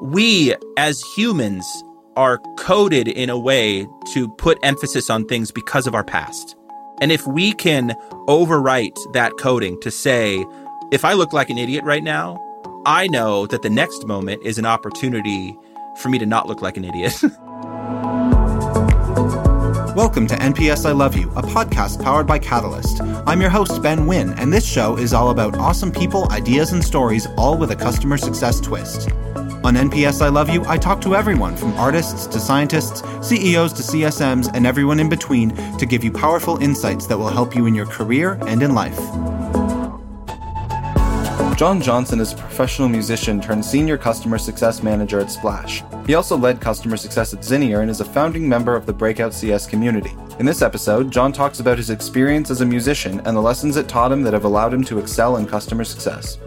we 0.00 0.54
as 0.78 1.02
humans 1.14 1.84
are 2.16 2.38
coded 2.56 3.06
in 3.06 3.28
a 3.28 3.38
way 3.38 3.86
to 4.12 4.28
put 4.36 4.58
emphasis 4.62 5.10
on 5.10 5.26
things 5.26 5.50
because 5.50 5.86
of 5.86 5.94
our 5.94 6.02
past. 6.04 6.56
And 7.02 7.12
if 7.12 7.26
we 7.26 7.52
can 7.52 7.94
overwrite 8.26 8.96
that 9.12 9.32
coding 9.38 9.78
to 9.80 9.90
say, 9.90 10.44
if 10.90 11.04
I 11.04 11.12
look 11.12 11.34
like 11.34 11.50
an 11.50 11.58
idiot 11.58 11.84
right 11.84 12.02
now, 12.02 12.38
I 12.86 13.08
know 13.08 13.46
that 13.48 13.60
the 13.60 13.68
next 13.68 14.06
moment 14.06 14.42
is 14.42 14.58
an 14.58 14.64
opportunity 14.64 15.54
for 15.98 16.08
me 16.08 16.18
to 16.18 16.26
not 16.26 16.48
look 16.48 16.62
like 16.62 16.78
an 16.78 16.84
idiot. 16.84 17.14
Welcome 19.96 20.26
to 20.28 20.34
NPS 20.36 20.88
I 20.88 20.92
Love 20.92 21.14
You, 21.14 21.30
a 21.32 21.42
podcast 21.42 22.02
powered 22.02 22.26
by 22.26 22.38
Catalyst. 22.38 23.02
I'm 23.02 23.40
your 23.40 23.50
host, 23.50 23.82
Ben 23.82 24.06
Wynn, 24.06 24.30
and 24.38 24.50
this 24.50 24.64
show 24.64 24.96
is 24.96 25.12
all 25.12 25.28
about 25.28 25.58
awesome 25.58 25.92
people, 25.92 26.30
ideas, 26.32 26.72
and 26.72 26.82
stories, 26.82 27.26
all 27.36 27.58
with 27.58 27.70
a 27.70 27.76
customer 27.76 28.16
success 28.16 28.60
twist. 28.60 29.10
On 29.62 29.74
NPS 29.74 30.22
I 30.22 30.28
Love 30.28 30.48
You, 30.48 30.64
I 30.64 30.78
talk 30.78 31.02
to 31.02 31.14
everyone 31.14 31.54
from 31.54 31.74
artists 31.74 32.26
to 32.28 32.40
scientists, 32.40 33.02
CEOs 33.20 33.74
to 33.74 33.82
CSMs, 33.82 34.50
and 34.54 34.66
everyone 34.66 34.98
in 34.98 35.10
between 35.10 35.54
to 35.76 35.84
give 35.84 36.02
you 36.02 36.10
powerful 36.10 36.56
insights 36.62 37.06
that 37.06 37.18
will 37.18 37.28
help 37.28 37.54
you 37.54 37.66
in 37.66 37.74
your 37.74 37.84
career 37.84 38.38
and 38.46 38.62
in 38.62 38.74
life. 38.74 38.98
John 41.58 41.82
Johnson 41.82 42.20
is 42.20 42.32
a 42.32 42.36
professional 42.36 42.88
musician 42.88 43.38
turned 43.38 43.62
senior 43.62 43.98
customer 43.98 44.38
success 44.38 44.82
manager 44.82 45.20
at 45.20 45.30
Splash. 45.30 45.82
He 46.06 46.14
also 46.14 46.38
led 46.38 46.58
customer 46.58 46.96
success 46.96 47.34
at 47.34 47.40
Zinier 47.40 47.82
and 47.82 47.90
is 47.90 48.00
a 48.00 48.04
founding 48.06 48.48
member 48.48 48.74
of 48.74 48.86
the 48.86 48.94
Breakout 48.94 49.34
CS 49.34 49.66
community. 49.66 50.16
In 50.38 50.46
this 50.46 50.62
episode, 50.62 51.10
John 51.10 51.34
talks 51.34 51.60
about 51.60 51.76
his 51.76 51.90
experience 51.90 52.50
as 52.50 52.62
a 52.62 52.66
musician 52.66 53.20
and 53.26 53.36
the 53.36 53.42
lessons 53.42 53.76
it 53.76 53.88
taught 53.88 54.10
him 54.10 54.22
that 54.22 54.32
have 54.32 54.46
allowed 54.46 54.72
him 54.72 54.84
to 54.84 54.98
excel 54.98 55.36
in 55.36 55.46
customer 55.46 55.84
success. 55.84 56.38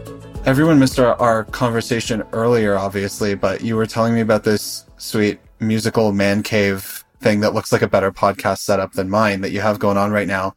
Everyone 0.46 0.78
missed 0.78 0.98
our, 0.98 1.18
our 1.22 1.44
conversation 1.44 2.22
earlier, 2.32 2.76
obviously, 2.76 3.34
but 3.34 3.62
you 3.62 3.76
were 3.76 3.86
telling 3.86 4.12
me 4.12 4.20
about 4.20 4.44
this 4.44 4.84
sweet 4.98 5.40
musical 5.58 6.12
man 6.12 6.42
cave 6.42 7.02
thing 7.20 7.40
that 7.40 7.54
looks 7.54 7.72
like 7.72 7.80
a 7.80 7.88
better 7.88 8.12
podcast 8.12 8.58
setup 8.58 8.92
than 8.92 9.08
mine 9.08 9.40
that 9.40 9.52
you 9.52 9.62
have 9.62 9.78
going 9.78 9.96
on 9.96 10.12
right 10.12 10.28
now. 10.28 10.54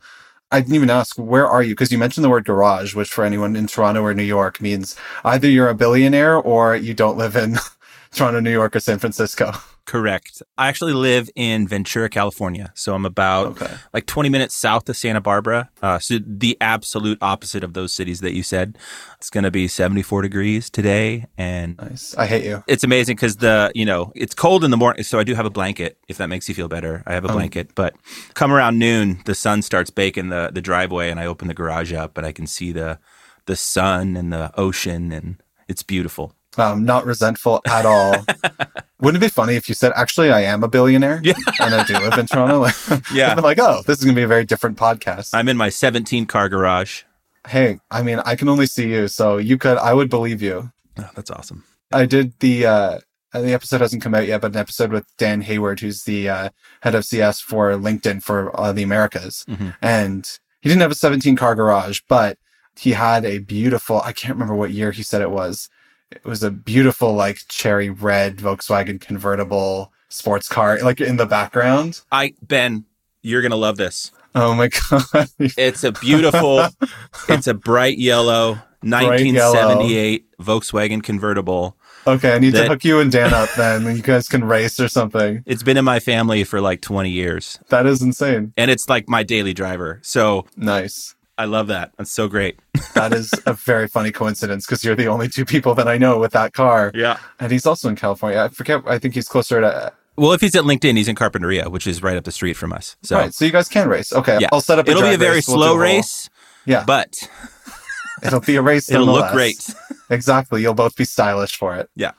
I 0.51 0.59
didn't 0.59 0.75
even 0.75 0.89
ask, 0.89 1.15
where 1.15 1.47
are 1.47 1.63
you? 1.63 1.71
Because 1.71 1.89
you 1.89 1.97
mentioned 1.97 2.25
the 2.25 2.29
word 2.29 2.43
garage, 2.43 2.95
which 2.95 3.09
for 3.09 3.23
anyone 3.23 3.55
in 3.55 3.65
Toronto 3.65 4.01
or 4.01 4.13
New 4.13 4.23
York 4.23 4.59
means 4.59 4.97
either 5.23 5.47
you're 5.47 5.69
a 5.69 5.75
billionaire 5.75 6.35
or 6.35 6.75
you 6.75 6.93
don't 6.93 7.17
live 7.17 7.37
in 7.37 7.55
Toronto, 8.11 8.41
New 8.41 8.51
York, 8.51 8.75
or 8.75 8.81
San 8.81 8.99
Francisco. 8.99 9.53
Correct. 9.87 10.43
I 10.57 10.67
actually 10.67 10.91
live 10.93 11.29
in 11.33 11.65
Ventura, 11.65 12.09
California. 12.09 12.71
So 12.75 12.93
I'm 12.93 13.05
about 13.05 13.47
Okay. 13.61 13.73
like 13.93 14.05
20 14.05 14.27
minutes 14.27 14.53
south 14.55 14.87
of 14.89 14.97
Santa 14.97 15.21
Barbara. 15.21 15.69
Uh, 15.81 15.97
so 15.97 16.19
the 16.23 16.57
absolute 16.59 17.17
opposite 17.21 17.63
of 17.63 17.73
those 17.73 17.93
cities 17.93 18.19
that 18.19 18.33
you 18.33 18.43
said. 18.43 18.77
It's 19.17 19.29
going 19.29 19.45
to 19.45 19.49
be 19.51 19.67
74 19.69 20.21
degrees 20.23 20.69
today. 20.69 21.25
And 21.37 21.77
Nice. 21.77 22.13
I 22.17 22.25
hate 22.27 22.43
you. 22.43 22.63
it's 22.67 22.83
amazing 22.83 23.15
because 23.15 23.37
the, 23.37 23.71
you 23.73 23.85
know, 23.85 24.11
it's 24.13 24.35
cold 24.35 24.65
in 24.65 24.71
the 24.71 24.77
morning. 24.77 25.03
So 25.03 25.19
I 25.19 25.23
do 25.23 25.33
have 25.35 25.45
a 25.45 25.49
blanket, 25.49 25.97
if 26.09 26.17
that 26.17 26.27
makes 26.27 26.49
you 26.49 26.53
feel 26.53 26.67
better. 26.67 27.01
I 27.07 27.13
have 27.13 27.23
a 27.23 27.29
blanket. 27.29 27.73
But 27.73 27.95
come 28.33 28.51
around 28.51 28.77
noon, 28.77 29.21
the 29.25 29.35
sun 29.35 29.61
starts 29.61 29.89
baking 29.89 30.27
the, 30.29 30.51
the 30.53 30.61
driveway 30.61 31.09
and 31.09 31.19
I 31.19 31.25
open 31.25 31.47
the 31.47 31.53
garage 31.53 31.93
up 31.93 32.17
and 32.17 32.27
I 32.27 32.33
can 32.33 32.45
see 32.45 32.73
the, 32.73 32.99
the 33.45 33.55
sun 33.55 34.17
and 34.17 34.33
the 34.33 34.51
ocean 34.59 35.13
and 35.13 35.41
it's 35.69 35.81
beautiful. 35.81 36.33
I'm 36.57 36.83
not 36.83 37.05
resentful 37.05 37.61
at 37.67 37.85
all. 37.85 38.25
Wouldn't 38.99 39.23
it 39.23 39.27
be 39.27 39.29
funny 39.29 39.55
if 39.55 39.69
you 39.69 39.75
said, 39.75 39.91
actually, 39.95 40.31
I 40.31 40.41
am 40.41 40.63
a 40.63 40.67
billionaire 40.67 41.19
Yeah. 41.23 41.33
and 41.59 41.75
I 41.75 41.83
do 41.83 41.93
live 41.93 42.17
in 42.17 42.25
Toronto? 42.25 42.67
Yeah. 43.13 43.33
I'm 43.35 43.43
like, 43.43 43.59
oh, 43.59 43.81
this 43.85 43.99
is 43.99 44.03
going 44.03 44.15
to 44.15 44.19
be 44.19 44.23
a 44.23 44.27
very 44.27 44.45
different 44.45 44.77
podcast. 44.77 45.29
I'm 45.33 45.47
in 45.47 45.57
my 45.57 45.69
17 45.69 46.25
car 46.25 46.49
garage. 46.49 47.03
hey, 47.47 47.79
I 47.91 48.01
mean, 48.03 48.19
I 48.25 48.35
can 48.35 48.49
only 48.49 48.65
see 48.65 48.89
you, 48.89 49.07
so 49.07 49.37
you 49.37 49.57
could, 49.57 49.77
I 49.77 49.93
would 49.93 50.09
believe 50.09 50.41
you. 50.41 50.71
Oh, 50.97 51.09
that's 51.15 51.29
awesome. 51.31 51.63
I 51.93 52.05
did 52.05 52.33
the, 52.39 52.65
uh, 52.65 52.99
the 53.33 53.53
episode 53.53 53.81
hasn't 53.81 54.01
come 54.01 54.15
out 54.15 54.25
yet, 54.27 54.41
but 54.41 54.51
an 54.51 54.57
episode 54.57 54.91
with 54.91 55.05
Dan 55.17 55.41
Hayward, 55.41 55.79
who's 55.79 56.03
the 56.03 56.27
uh, 56.29 56.49
head 56.81 56.95
of 56.95 57.05
CS 57.05 57.39
for 57.39 57.69
LinkedIn 57.73 58.23
for 58.23 58.57
uh, 58.59 58.73
the 58.73 58.83
Americas. 58.83 59.45
Mhm. 59.47 59.75
And 59.81 60.27
he 60.61 60.69
didn't 60.69 60.81
have 60.81 60.91
a 60.91 60.95
17 60.95 61.35
car 61.35 61.53
garage, 61.55 62.01
but 62.09 62.37
he 62.75 62.91
had 62.93 63.25
a 63.25 63.37
beautiful, 63.39 64.01
I 64.01 64.11
can't 64.11 64.33
remember 64.33 64.55
what 64.55 64.71
year 64.71 64.91
he 64.91 65.03
said 65.03 65.21
it 65.21 65.31
was. 65.31 65.69
It 66.11 66.23
was 66.25 66.41
a 66.43 66.51
beautiful, 66.51 67.13
like 67.13 67.39
cherry 67.49 67.89
red 67.89 68.37
Volkswagen 68.37 68.99
convertible 69.01 69.91
sports 70.09 70.47
car, 70.47 70.79
like 70.81 71.01
in 71.01 71.17
the 71.17 71.25
background. 71.25 72.01
I 72.11 72.33
Ben, 72.41 72.85
you're 73.21 73.41
gonna 73.41 73.55
love 73.57 73.77
this. 73.77 74.11
Oh 74.33 74.53
my 74.55 74.69
God. 74.89 75.27
It's 75.39 75.83
a 75.83 75.91
beautiful, 75.91 76.65
it's 77.29 77.47
a 77.47 77.53
bright 77.53 77.97
yellow, 77.97 78.59
1978 78.81 80.37
Volkswagen 80.39 81.03
convertible. 81.03 81.75
okay, 82.05 82.33
I 82.35 82.39
need 82.39 82.51
That- 82.51 82.63
to 82.63 82.67
hook 82.69 82.85
you 82.85 82.99
and 82.99 83.11
Dan 83.11 83.33
up 83.33 83.49
then. 83.57 83.83
You 83.95 84.01
guys 84.01 84.29
can 84.29 84.43
race 84.45 84.79
or 84.79 84.87
something. 84.87 85.43
It's 85.45 85.63
been 85.63 85.77
in 85.77 85.85
my 85.85 85.99
family 85.99 86.43
for 86.43 86.61
like 86.61 86.81
20 86.81 87.09
years, 87.09 87.59
That 87.69 87.85
is 87.85 88.01
insane. 88.01 88.53
and 88.55 88.71
it's 88.71 88.87
like 88.87 89.09
my 89.09 89.23
daily 89.23 89.53
driver. 89.53 89.99
So 90.03 90.45
Nice. 90.55 91.15
I 91.37 91.45
love 91.45 91.67
that. 91.67 91.91
That's 91.97 92.11
so 92.11 92.27
great. 92.27 92.59
That 92.97 93.13
is 93.13 93.31
a 93.45 93.53
very 93.53 93.87
funny 93.87 94.11
coincidence 94.11 94.65
because 94.65 94.83
you're 94.83 94.95
the 94.95 95.07
only 95.07 95.27
two 95.29 95.45
people 95.45 95.73
that 95.75 95.87
I 95.87 95.97
know 95.97 96.17
with 96.19 96.31
that 96.33 96.53
car. 96.53 96.91
Yeah. 96.93 97.17
And 97.39 97.51
he's 97.51 97.65
also 97.65 97.89
in 97.89 97.95
California. 97.95 98.39
I 98.41 98.47
forget. 98.49 98.81
I 98.85 98.99
think 98.99 99.13
he's 99.13 99.27
closer 99.27 99.61
to. 99.61 99.93
Well, 100.15 100.33
if 100.33 100.41
he's 100.41 100.55
at 100.55 100.63
LinkedIn, 100.63 100.97
he's 100.97 101.07
in 101.07 101.15
Carpinteria, 101.15 101.69
which 101.69 101.85
is 101.85 102.01
right 102.01 102.17
up 102.17 102.23
the 102.23 102.31
street 102.31 102.53
from 102.55 102.73
us. 102.73 102.97
So 103.03 103.17
right. 103.17 103.33
So 103.33 103.45
you 103.45 103.51
guys 103.51 103.69
can 103.69 103.87
race. 103.87 104.11
Okay. 104.11 104.39
Yeah. 104.41 104.49
I'll 104.51 104.61
set 104.61 104.79
up. 104.79 104.87
A 104.87 104.91
it'll 104.91 105.03
be 105.03 105.13
a 105.13 105.17
very 105.17 105.35
race. 105.35 105.47
We'll 105.47 105.57
slow 105.57 105.75
race, 105.75 106.29
Yeah. 106.65 106.83
but 106.85 107.29
It'll 108.23 108.39
be 108.39 108.55
a 108.55 108.61
race. 108.61 108.89
it'll 108.89 109.05
look 109.05 109.31
great. 109.31 109.69
Exactly. 110.09 110.61
You'll 110.61 110.73
both 110.73 110.95
be 110.95 111.03
stylish 111.03 111.57
for 111.57 111.75
it. 111.75 111.89
Yeah. 111.95 112.11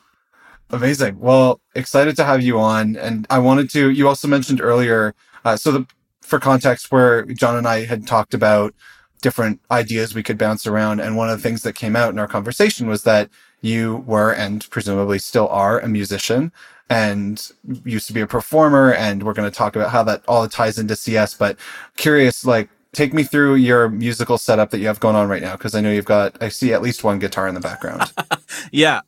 Amazing. 0.68 1.18
Well, 1.18 1.62
excited 1.74 2.16
to 2.16 2.24
have 2.24 2.42
you 2.42 2.60
on. 2.60 2.96
And 2.96 3.26
I 3.30 3.38
wanted 3.38 3.70
to, 3.70 3.88
you 3.90 4.06
also 4.06 4.28
mentioned 4.28 4.60
earlier, 4.60 5.14
uh, 5.46 5.56
so 5.56 5.72
the, 5.72 5.86
for 6.20 6.38
context 6.38 6.92
where 6.92 7.24
John 7.24 7.56
and 7.56 7.66
I 7.66 7.86
had 7.86 8.06
talked 8.06 8.34
about 8.34 8.74
different 9.22 9.60
ideas 9.70 10.14
we 10.14 10.22
could 10.22 10.38
bounce 10.38 10.66
around. 10.66 11.00
And 11.00 11.16
one 11.16 11.30
of 11.30 11.38
the 11.38 11.42
things 11.42 11.62
that 11.62 11.74
came 11.74 11.96
out 11.96 12.10
in 12.10 12.18
our 12.18 12.28
conversation 12.28 12.86
was 12.86 13.02
that 13.04 13.30
you 13.60 14.04
were 14.06 14.32
and 14.32 14.68
presumably 14.70 15.18
still 15.18 15.48
are 15.48 15.80
a 15.80 15.88
musician 15.88 16.52
and 16.90 17.50
used 17.84 18.06
to 18.06 18.12
be 18.12 18.20
a 18.20 18.26
performer. 18.26 18.92
And 18.94 19.22
we're 19.22 19.34
going 19.34 19.50
to 19.50 19.56
talk 19.56 19.76
about 19.76 19.90
how 19.90 20.02
that 20.04 20.22
all 20.28 20.48
ties 20.48 20.78
into 20.78 20.96
CS, 20.96 21.34
but 21.34 21.58
curious, 21.96 22.44
like, 22.44 22.68
take 22.92 23.12
me 23.12 23.22
through 23.22 23.56
your 23.56 23.88
musical 23.90 24.38
setup 24.38 24.70
that 24.70 24.78
you 24.78 24.86
have 24.86 25.00
going 25.00 25.16
on 25.16 25.28
right 25.28 25.42
now. 25.42 25.56
Cause 25.56 25.74
I 25.74 25.80
know 25.80 25.92
you've 25.92 26.04
got, 26.04 26.42
I 26.42 26.48
see 26.48 26.72
at 26.72 26.82
least 26.82 27.04
one 27.04 27.18
guitar 27.18 27.46
in 27.48 27.54
the 27.54 27.60
background. 27.60 28.12
Yeah. 28.72 29.02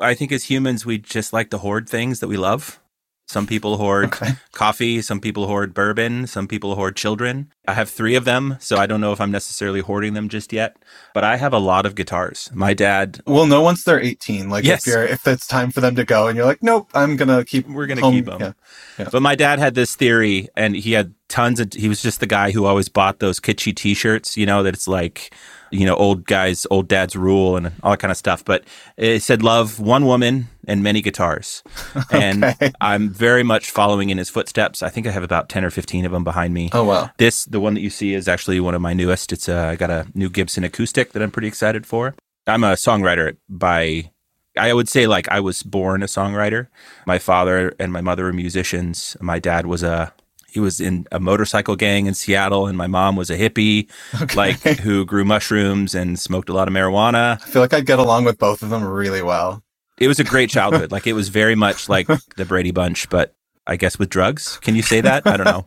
I 0.00 0.14
think 0.14 0.32
as 0.32 0.44
humans, 0.44 0.86
we 0.86 0.98
just 0.98 1.32
like 1.32 1.50
to 1.50 1.58
hoard 1.58 1.88
things 1.88 2.20
that 2.20 2.28
we 2.28 2.36
love. 2.36 2.80
Some 3.28 3.46
people 3.46 3.76
hoard 3.76 4.06
Okay. 4.06 4.32
coffee, 4.52 5.02
some 5.02 5.20
people 5.20 5.46
hoard 5.46 5.74
bourbon, 5.74 6.26
some 6.26 6.48
people 6.48 6.74
hoard 6.76 6.96
children. 6.96 7.52
I 7.66 7.74
have 7.74 7.90
three 7.90 8.14
of 8.14 8.24
them, 8.24 8.56
so 8.58 8.78
I 8.78 8.86
don't 8.86 9.02
know 9.02 9.12
if 9.12 9.20
I'm 9.20 9.30
necessarily 9.30 9.80
hoarding 9.80 10.14
them 10.14 10.30
just 10.30 10.50
yet, 10.50 10.78
but 11.12 11.24
I 11.24 11.36
have 11.36 11.52
a 11.52 11.58
lot 11.58 11.84
of 11.84 11.94
guitars. 11.94 12.48
My 12.54 12.72
dad, 12.72 13.20
Well, 13.26 13.46
no, 13.46 13.60
once 13.60 13.84
they're 13.84 14.00
18, 14.00 14.48
like 14.48 14.64
Yes. 14.64 14.86
if 14.86 14.94
you're, 14.94 15.04
if 15.04 15.26
it's 15.26 15.46
time 15.46 15.70
for 15.72 15.82
them 15.82 15.94
to 15.96 16.06
go 16.06 16.26
and 16.28 16.38
you're 16.38 16.46
like, 16.46 16.62
nope, 16.62 16.88
I'm 16.94 17.16
going 17.16 17.28
to 17.28 17.44
keep, 17.44 17.68
we're 17.68 17.86
going 17.86 17.98
to 17.98 18.02
home- 18.02 18.14
keep 18.14 18.24
them. 18.24 18.54
yeah. 18.98 19.08
But 19.12 19.20
my 19.20 19.34
dad 19.34 19.58
had 19.58 19.74
this 19.74 19.94
theory, 19.94 20.48
and 20.56 20.74
he 20.74 20.92
had 20.92 21.12
tons 21.28 21.60
of, 21.60 21.74
he 21.74 21.90
was 21.90 22.00
just 22.00 22.20
the 22.20 22.26
guy 22.26 22.50
who 22.50 22.64
always 22.64 22.88
bought 22.88 23.18
those 23.18 23.40
kitschy 23.40 23.76
t 23.76 23.92
shirts, 23.92 24.38
you 24.38 24.46
know, 24.46 24.62
that 24.62 24.72
it's 24.72 24.88
like, 24.88 25.34
you 25.70 25.84
know, 25.84 25.96
old 25.96 26.24
guys, 26.24 26.66
old 26.70 26.88
dad's 26.88 27.14
rule 27.14 27.56
and 27.58 27.72
all 27.82 27.90
that 27.90 27.98
kind 28.00 28.10
of 28.10 28.16
stuff. 28.16 28.42
But 28.42 28.64
it 28.96 29.22
said, 29.22 29.42
love 29.42 29.78
one 29.78 30.06
woman 30.06 30.48
and 30.68 30.82
many 30.82 31.00
guitars. 31.00 31.62
And 32.12 32.44
Okay. 32.44 32.72
I'm 32.80 33.08
very 33.08 33.42
much 33.42 33.70
following 33.70 34.10
in 34.10 34.18
his 34.18 34.30
footsteps. 34.30 34.82
I 34.82 34.88
think 34.90 35.06
I 35.06 35.10
have 35.10 35.22
about 35.24 35.48
10 35.48 35.64
or 35.64 35.70
15 35.70 36.04
of 36.04 36.12
them 36.12 36.22
behind 36.24 36.54
me. 36.54 36.70
Oh, 36.72 36.84
wow. 36.84 37.10
This, 37.18 37.44
the 37.46 37.58
one 37.60 37.74
that 37.74 37.80
you 37.80 37.90
see, 37.90 38.14
is 38.14 38.28
actually 38.28 38.60
one 38.60 38.74
of 38.74 38.80
my 38.80 38.92
newest. 38.92 39.32
It's 39.32 39.48
uh, 39.48 39.66
I 39.72 39.76
got 39.76 39.90
a 39.90 40.06
new 40.14 40.28
Gibson 40.30 40.62
acoustic 40.64 41.12
that 41.12 41.22
I'm 41.22 41.30
pretty 41.30 41.48
excited 41.48 41.86
for. 41.86 42.14
I'm 42.46 42.62
a 42.64 42.72
songwriter 42.74 43.36
by, 43.48 44.10
I 44.56 44.72
would 44.72 44.88
say 44.88 45.06
like 45.06 45.28
I 45.28 45.40
was 45.40 45.62
born 45.62 46.02
a 46.02 46.06
songwriter. 46.06 46.68
My 47.06 47.18
father 47.18 47.74
and 47.78 47.92
my 47.92 48.00
mother 48.00 48.24
were 48.24 48.32
musicians. 48.32 49.16
My 49.20 49.38
dad 49.38 49.66
was 49.66 49.82
a 49.82 50.12
he 50.50 50.60
was 50.60 50.80
in 50.80 51.06
a 51.12 51.20
motorcycle 51.20 51.76
gang 51.76 52.06
in 52.06 52.14
Seattle, 52.14 52.66
and 52.66 52.76
my 52.78 52.86
mom 52.86 53.16
was 53.16 53.28
a 53.28 53.36
hippie, 53.36 53.86
like 54.34 54.58
who 54.80 55.04
grew 55.04 55.22
mushrooms 55.24 55.94
and 55.94 56.18
smoked 56.18 56.48
a 56.48 56.54
lot 56.54 56.68
of 56.68 56.74
marijuana. 56.74 57.32
I 57.42 57.44
feel 57.44 57.60
like 57.60 57.74
I'd 57.74 57.84
get 57.84 57.98
along 57.98 58.24
with 58.24 58.38
both 58.38 58.62
of 58.62 58.70
them 58.70 58.82
really 58.82 59.20
well. 59.20 59.62
It 60.00 60.08
was 60.08 60.18
a 60.20 60.24
great 60.24 60.50
childhood. 60.50 60.92
like 60.92 61.06
it 61.06 61.12
was 61.14 61.28
very 61.28 61.54
much 61.54 61.88
like 61.88 62.06
the 62.36 62.44
Brady 62.44 62.70
Bunch, 62.70 63.08
but 63.08 63.34
I 63.66 63.76
guess 63.76 63.98
with 63.98 64.08
drugs. 64.08 64.58
Can 64.62 64.74
you 64.74 64.82
say 64.82 65.00
that? 65.02 65.26
I 65.26 65.36
don't 65.36 65.44
know. 65.44 65.64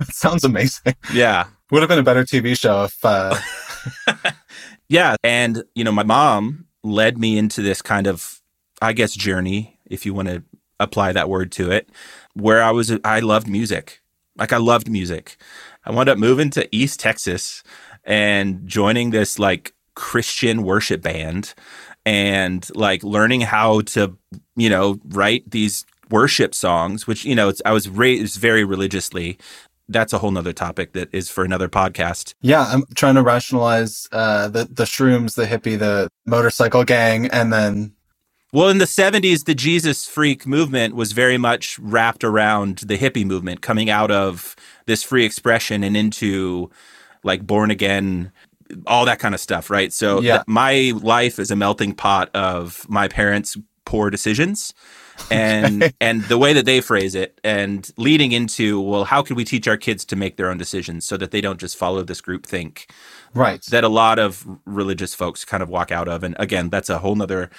It 0.00 0.08
sounds 0.12 0.44
amazing. 0.44 0.94
Yeah. 1.12 1.46
Would 1.70 1.82
have 1.82 1.88
been 1.88 1.98
a 1.98 2.02
better 2.02 2.24
TV 2.24 2.58
show 2.58 2.84
if, 2.84 3.04
uh, 3.04 3.36
Yeah. 4.88 5.16
And, 5.22 5.62
you 5.74 5.84
know, 5.84 5.92
my 5.92 6.02
mom 6.02 6.66
led 6.82 7.18
me 7.18 7.38
into 7.38 7.62
this 7.62 7.82
kind 7.82 8.06
of, 8.06 8.40
I 8.80 8.92
guess, 8.92 9.14
journey, 9.14 9.78
if 9.86 10.04
you 10.06 10.14
want 10.14 10.28
to 10.28 10.42
apply 10.80 11.12
that 11.12 11.28
word 11.28 11.52
to 11.52 11.70
it, 11.70 11.90
where 12.34 12.62
I 12.62 12.70
was, 12.70 12.92
I 13.04 13.20
loved 13.20 13.48
music. 13.48 14.00
Like, 14.36 14.52
I 14.52 14.56
loved 14.56 14.88
music. 14.90 15.36
I 15.84 15.92
wound 15.92 16.08
up 16.08 16.18
moving 16.18 16.50
to 16.50 16.68
East 16.74 17.00
Texas 17.00 17.62
and 18.04 18.66
joining 18.66 19.10
this 19.10 19.38
like 19.38 19.74
Christian 19.94 20.62
worship 20.62 21.02
band. 21.02 21.54
And 22.08 22.66
like 22.74 23.04
learning 23.04 23.42
how 23.42 23.82
to, 23.82 24.16
you 24.56 24.70
know, 24.70 24.98
write 25.10 25.50
these 25.50 25.84
worship 26.10 26.54
songs, 26.54 27.06
which, 27.06 27.26
you 27.26 27.34
know, 27.34 27.52
I 27.66 27.72
was 27.72 27.86
raised 27.86 28.40
very 28.40 28.64
religiously. 28.64 29.36
That's 29.90 30.14
a 30.14 30.18
whole 30.18 30.30
nother 30.30 30.54
topic 30.54 30.94
that 30.94 31.10
is 31.12 31.28
for 31.28 31.44
another 31.44 31.68
podcast. 31.68 32.32
Yeah, 32.40 32.62
I'm 32.62 32.84
trying 32.94 33.16
to 33.16 33.22
rationalize 33.22 34.08
uh, 34.10 34.48
the 34.48 34.64
the 34.64 34.84
shrooms, 34.84 35.34
the 35.34 35.44
hippie, 35.44 35.78
the 35.78 36.08
motorcycle 36.24 36.84
gang, 36.84 37.26
and 37.26 37.52
then 37.52 37.92
well, 38.54 38.70
in 38.70 38.78
the 38.78 38.86
70s, 38.86 39.44
the 39.44 39.54
Jesus 39.54 40.06
freak 40.06 40.46
movement 40.46 40.94
was 40.94 41.12
very 41.12 41.36
much 41.36 41.78
wrapped 41.78 42.24
around 42.24 42.78
the 42.78 42.96
hippie 42.96 43.26
movement, 43.26 43.60
coming 43.60 43.90
out 43.90 44.10
of 44.10 44.56
this 44.86 45.02
free 45.02 45.26
expression 45.26 45.84
and 45.84 45.94
into 45.94 46.70
like 47.22 47.46
born 47.46 47.70
again, 47.70 48.32
all 48.86 49.04
that 49.04 49.18
kind 49.18 49.34
of 49.34 49.40
stuff, 49.40 49.70
right? 49.70 49.92
So, 49.92 50.20
Yeah. 50.20 50.38
th- 50.38 50.44
my 50.46 50.92
life 51.00 51.38
is 51.38 51.50
a 51.50 51.56
melting 51.56 51.94
pot 51.94 52.30
of 52.34 52.84
my 52.88 53.08
parents' 53.08 53.56
poor 53.84 54.10
decisions 54.10 54.74
and 55.30 55.92
and 56.00 56.22
the 56.24 56.38
way 56.38 56.52
that 56.52 56.64
they 56.66 56.80
phrase 56.80 57.14
it 57.14 57.40
and 57.42 57.90
leading 57.96 58.30
into 58.32 58.80
well 58.80 59.04
how 59.04 59.20
can 59.22 59.34
we 59.34 59.44
teach 59.44 59.66
our 59.66 59.76
kids 59.76 60.04
to 60.04 60.14
make 60.14 60.36
their 60.36 60.48
own 60.48 60.58
decisions 60.58 61.04
so 61.06 61.16
that 61.16 61.32
they 61.32 61.40
don't 61.40 61.58
just 61.58 61.76
follow 61.76 62.02
this 62.04 62.20
group 62.20 62.46
think 62.46 62.86
right. 63.34 63.62
that 63.70 63.82
a 63.82 63.88
lot 63.88 64.18
of 64.18 64.46
religious 64.64 65.14
folks 65.14 65.44
kind 65.44 65.62
of 65.62 65.68
walk 65.68 65.90
out 65.90 66.06
of. 66.08 66.22
And 66.22 66.36
again, 66.38 66.68
that's 66.70 66.88
a 66.90 66.98
whole 66.98 67.16
nother 67.16 67.50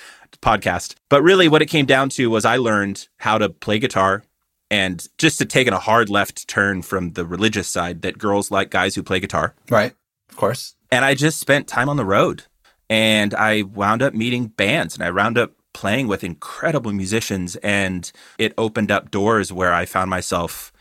podcast. 0.41 0.95
But 1.09 1.21
really, 1.21 1.47
what 1.47 1.61
it 1.61 1.65
came 1.67 1.85
down 1.85 2.09
to 2.09 2.29
was 2.29 2.45
I 2.45 2.57
learned 2.57 3.07
how 3.17 3.37
to 3.37 3.49
play 3.49 3.79
guitar 3.79 4.23
and 4.71 5.05
just 5.17 5.37
to 5.39 5.45
take 5.45 5.67
a 5.67 5.79
hard 5.79 6.09
left 6.09 6.47
turn 6.47 6.81
from 6.81 7.13
the 7.13 7.25
religious 7.25 7.67
side 7.67 8.01
that 8.03 8.17
girls 8.17 8.51
like 8.51 8.69
guys 8.69 8.95
who 8.95 9.03
play 9.03 9.19
guitar. 9.19 9.55
Right. 9.69 9.93
Of 10.29 10.35
course. 10.37 10.75
And 10.91 11.05
I 11.05 11.13
just 11.15 11.39
spent 11.39 11.67
time 11.67 11.89
on 11.89 11.97
the 11.97 12.05
road 12.05 12.43
and 12.89 13.33
I 13.35 13.63
wound 13.63 14.01
up 14.01 14.13
meeting 14.13 14.47
bands 14.47 14.95
and 14.95 15.03
I 15.03 15.11
wound 15.11 15.37
up 15.37 15.51
playing 15.73 16.07
with 16.07 16.23
incredible 16.23 16.91
musicians. 16.91 17.55
And 17.57 18.11
it 18.37 18.53
opened 18.57 18.91
up 18.91 19.11
doors 19.11 19.53
where 19.53 19.73
I 19.73 19.85
found 19.85 20.09
myself 20.09 20.71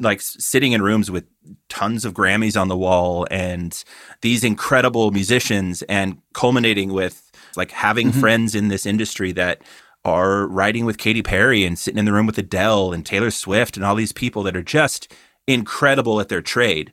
like 0.00 0.20
sitting 0.20 0.72
in 0.72 0.82
rooms 0.82 1.10
with 1.10 1.24
tons 1.68 2.04
of 2.04 2.14
Grammys 2.14 2.58
on 2.60 2.68
the 2.68 2.76
wall 2.76 3.26
and 3.30 3.82
these 4.22 4.44
incredible 4.44 5.10
musicians 5.10 5.82
and 5.82 6.18
culminating 6.34 6.92
with 6.92 7.30
like 7.56 7.72
having 7.72 8.12
Mhm. 8.12 8.20
friends 8.20 8.54
in 8.54 8.68
this 8.68 8.86
industry 8.86 9.32
that 9.32 9.60
are 10.04 10.46
writing 10.46 10.84
with 10.84 10.98
Katy 10.98 11.22
Perry 11.22 11.64
and 11.64 11.78
sitting 11.78 11.98
in 11.98 12.04
the 12.04 12.12
room 12.12 12.26
with 12.26 12.38
Adele 12.38 12.92
and 12.92 13.04
Taylor 13.04 13.30
Swift 13.32 13.76
and 13.76 13.84
all 13.84 13.96
these 13.96 14.12
people 14.12 14.42
that 14.44 14.56
are 14.56 14.62
just 14.62 15.12
incredible 15.46 16.20
at 16.20 16.28
their 16.28 16.42
trade. 16.42 16.92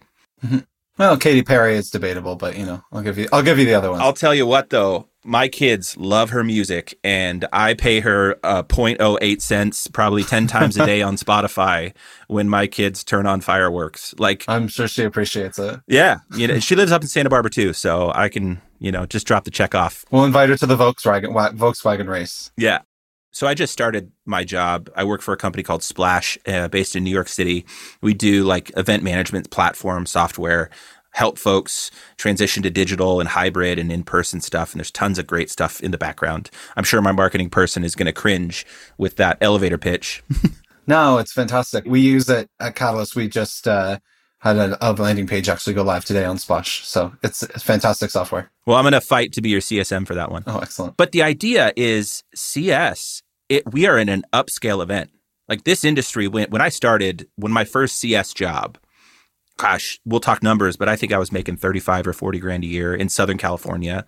Well, 0.98 1.18
Katy 1.18 1.44
Perry 1.44 1.76
is 1.76 1.90
debatable, 1.90 2.36
but 2.36 2.58
you 2.58 2.66
know, 2.66 2.82
I'll 2.92 3.02
give 3.02 3.18
you 3.18 3.28
I'll 3.34 3.44
give 3.44 3.60
you 3.60 3.66
the 3.66 3.74
other 3.74 3.92
one. 3.92 4.00
I'll 4.02 4.14
tell 4.14 4.34
you 4.34 4.46
what 4.46 4.70
though, 4.70 5.10
my 5.26 5.48
kids 5.48 5.98
love 5.98 6.30
her 6.30 6.44
music 6.44 6.98
and 7.04 7.46
I 7.52 7.74
pay 7.74 8.00
her 8.00 8.38
uh, 8.44 8.64
0.08 8.64 9.42
cents 9.42 9.88
probably 9.88 10.24
10 10.24 10.48
times 10.56 10.78
a 10.78 10.86
day 10.86 11.02
on 11.02 11.18
Spotify 11.18 11.94
when 12.28 12.48
my 12.48 12.68
kids 12.68 13.04
turn 13.04 13.26
on 13.26 13.42
fireworks. 13.42 14.14
Like 14.18 14.46
I'm 14.48 14.68
sure 14.68 14.88
she 14.88 15.04
appreciates 15.04 15.60
it. 15.60 15.82
yeah, 15.88 16.20
you 16.36 16.48
know, 16.48 16.60
she 16.60 16.76
lives 16.76 16.92
up 16.92 17.02
in 17.02 17.08
Santa 17.08 17.30
Barbara 17.30 17.52
too, 17.52 17.74
so 17.74 18.12
I 18.16 18.30
can, 18.30 18.62
you 18.80 18.92
know, 18.92 19.06
just 19.06 19.28
drop 19.28 19.44
the 19.44 19.52
check 19.52 19.76
off. 19.76 20.06
We'll 20.12 20.26
invite 20.26 20.50
her 20.50 20.58
to 20.58 20.66
the 20.66 20.78
Volkswagen 20.78 21.34
Volkswagen 21.56 22.08
race. 22.08 22.52
Yeah. 22.56 22.80
So 23.36 23.48
I 23.48 23.54
just 23.54 23.74
started 23.74 24.14
my 24.26 24.46
job. 24.46 24.90
I 24.96 25.04
work 25.04 25.22
for 25.22 25.34
a 25.34 25.38
company 25.38 25.62
called 25.62 25.84
Splash, 25.84 26.38
uh, 26.48 26.70
based 26.70 26.96
in 26.96 27.04
New 27.04 27.12
York 27.12 27.28
City. 27.28 27.66
We 28.02 28.14
do 28.14 28.46
like 28.46 28.72
event 28.78 29.04
management 29.04 29.52
platform 29.52 30.06
software, 30.06 30.70
help 31.12 31.38
folks 31.38 31.92
transition 32.16 32.64
to 32.64 32.70
digital 32.70 33.20
and 33.20 33.28
hybrid 33.28 33.78
and 33.78 33.92
in-person 33.92 34.40
stuff. 34.40 34.72
And 34.72 34.80
there's 34.80 34.90
tons 34.90 35.20
of 35.20 35.28
great 35.28 35.52
stuff 35.52 35.82
in 35.82 35.92
the 35.92 35.98
background. 35.98 36.50
I'm 36.78 36.86
sure 36.86 37.02
my 37.02 37.12
marketing 37.12 37.50
person 37.50 37.84
is 37.84 37.94
going 37.94 38.06
to 38.06 38.14
cringe 38.14 38.66
with 38.98 39.18
that 39.18 39.38
elevator 39.42 39.78
pitch. 39.78 40.24
No, 40.88 41.18
it's 41.18 41.34
fantastic. 41.34 41.84
We 41.86 42.00
use 42.00 42.30
it 42.30 42.48
at 42.60 42.76
Catalyst. 42.76 43.16
We 43.16 43.28
just 43.28 43.68
uh, 43.68 43.98
had 44.40 44.58
a, 44.58 44.78
a 44.80 44.94
landing 44.94 45.26
page 45.26 45.50
actually 45.50 45.74
go 45.74 45.82
live 45.82 46.06
today 46.06 46.26
on 46.26 46.38
Splash, 46.38 46.86
so 46.86 47.12
it's, 47.24 47.42
it's 47.42 47.64
fantastic 47.64 48.12
software. 48.12 48.52
Well, 48.68 48.78
I'm 48.78 48.84
going 48.84 48.94
to 48.94 49.02
fight 49.02 49.34
to 49.34 49.42
be 49.42 49.50
your 49.50 49.62
CSM 49.62 50.06
for 50.06 50.14
that 50.14 50.30
one. 50.30 50.44
Oh, 50.46 50.60
excellent. 50.60 50.98
But 50.98 51.12
the 51.12 51.24
idea 51.24 51.74
is 51.76 52.24
CS, 52.36 53.24
it, 53.50 53.72
we 53.72 53.86
are 53.86 53.98
in 53.98 54.10
an 54.10 54.24
upscale 54.34 54.82
event. 54.82 55.12
Like 55.48 55.64
this 55.64 55.84
industry, 55.84 56.28
when, 56.28 56.50
when 56.50 56.62
I 56.62 56.70
started, 56.70 57.28
when 57.36 57.52
my 57.52 57.66
first 57.66 57.98
CS 57.98 58.34
job, 58.34 58.78
gosh, 59.58 60.00
we'll 60.06 60.20
talk 60.20 60.42
numbers, 60.42 60.76
but 60.76 60.90
I 60.90 60.96
think 60.96 61.14
I 61.14 61.18
was 61.18 61.32
making 61.32 61.58
35 61.58 62.08
or 62.08 62.14
40 62.14 62.40
grand 62.40 62.64
a 62.64 62.68
year 62.68 62.96
in 62.96 63.10
Southern 63.10 63.38
California. 63.38 64.06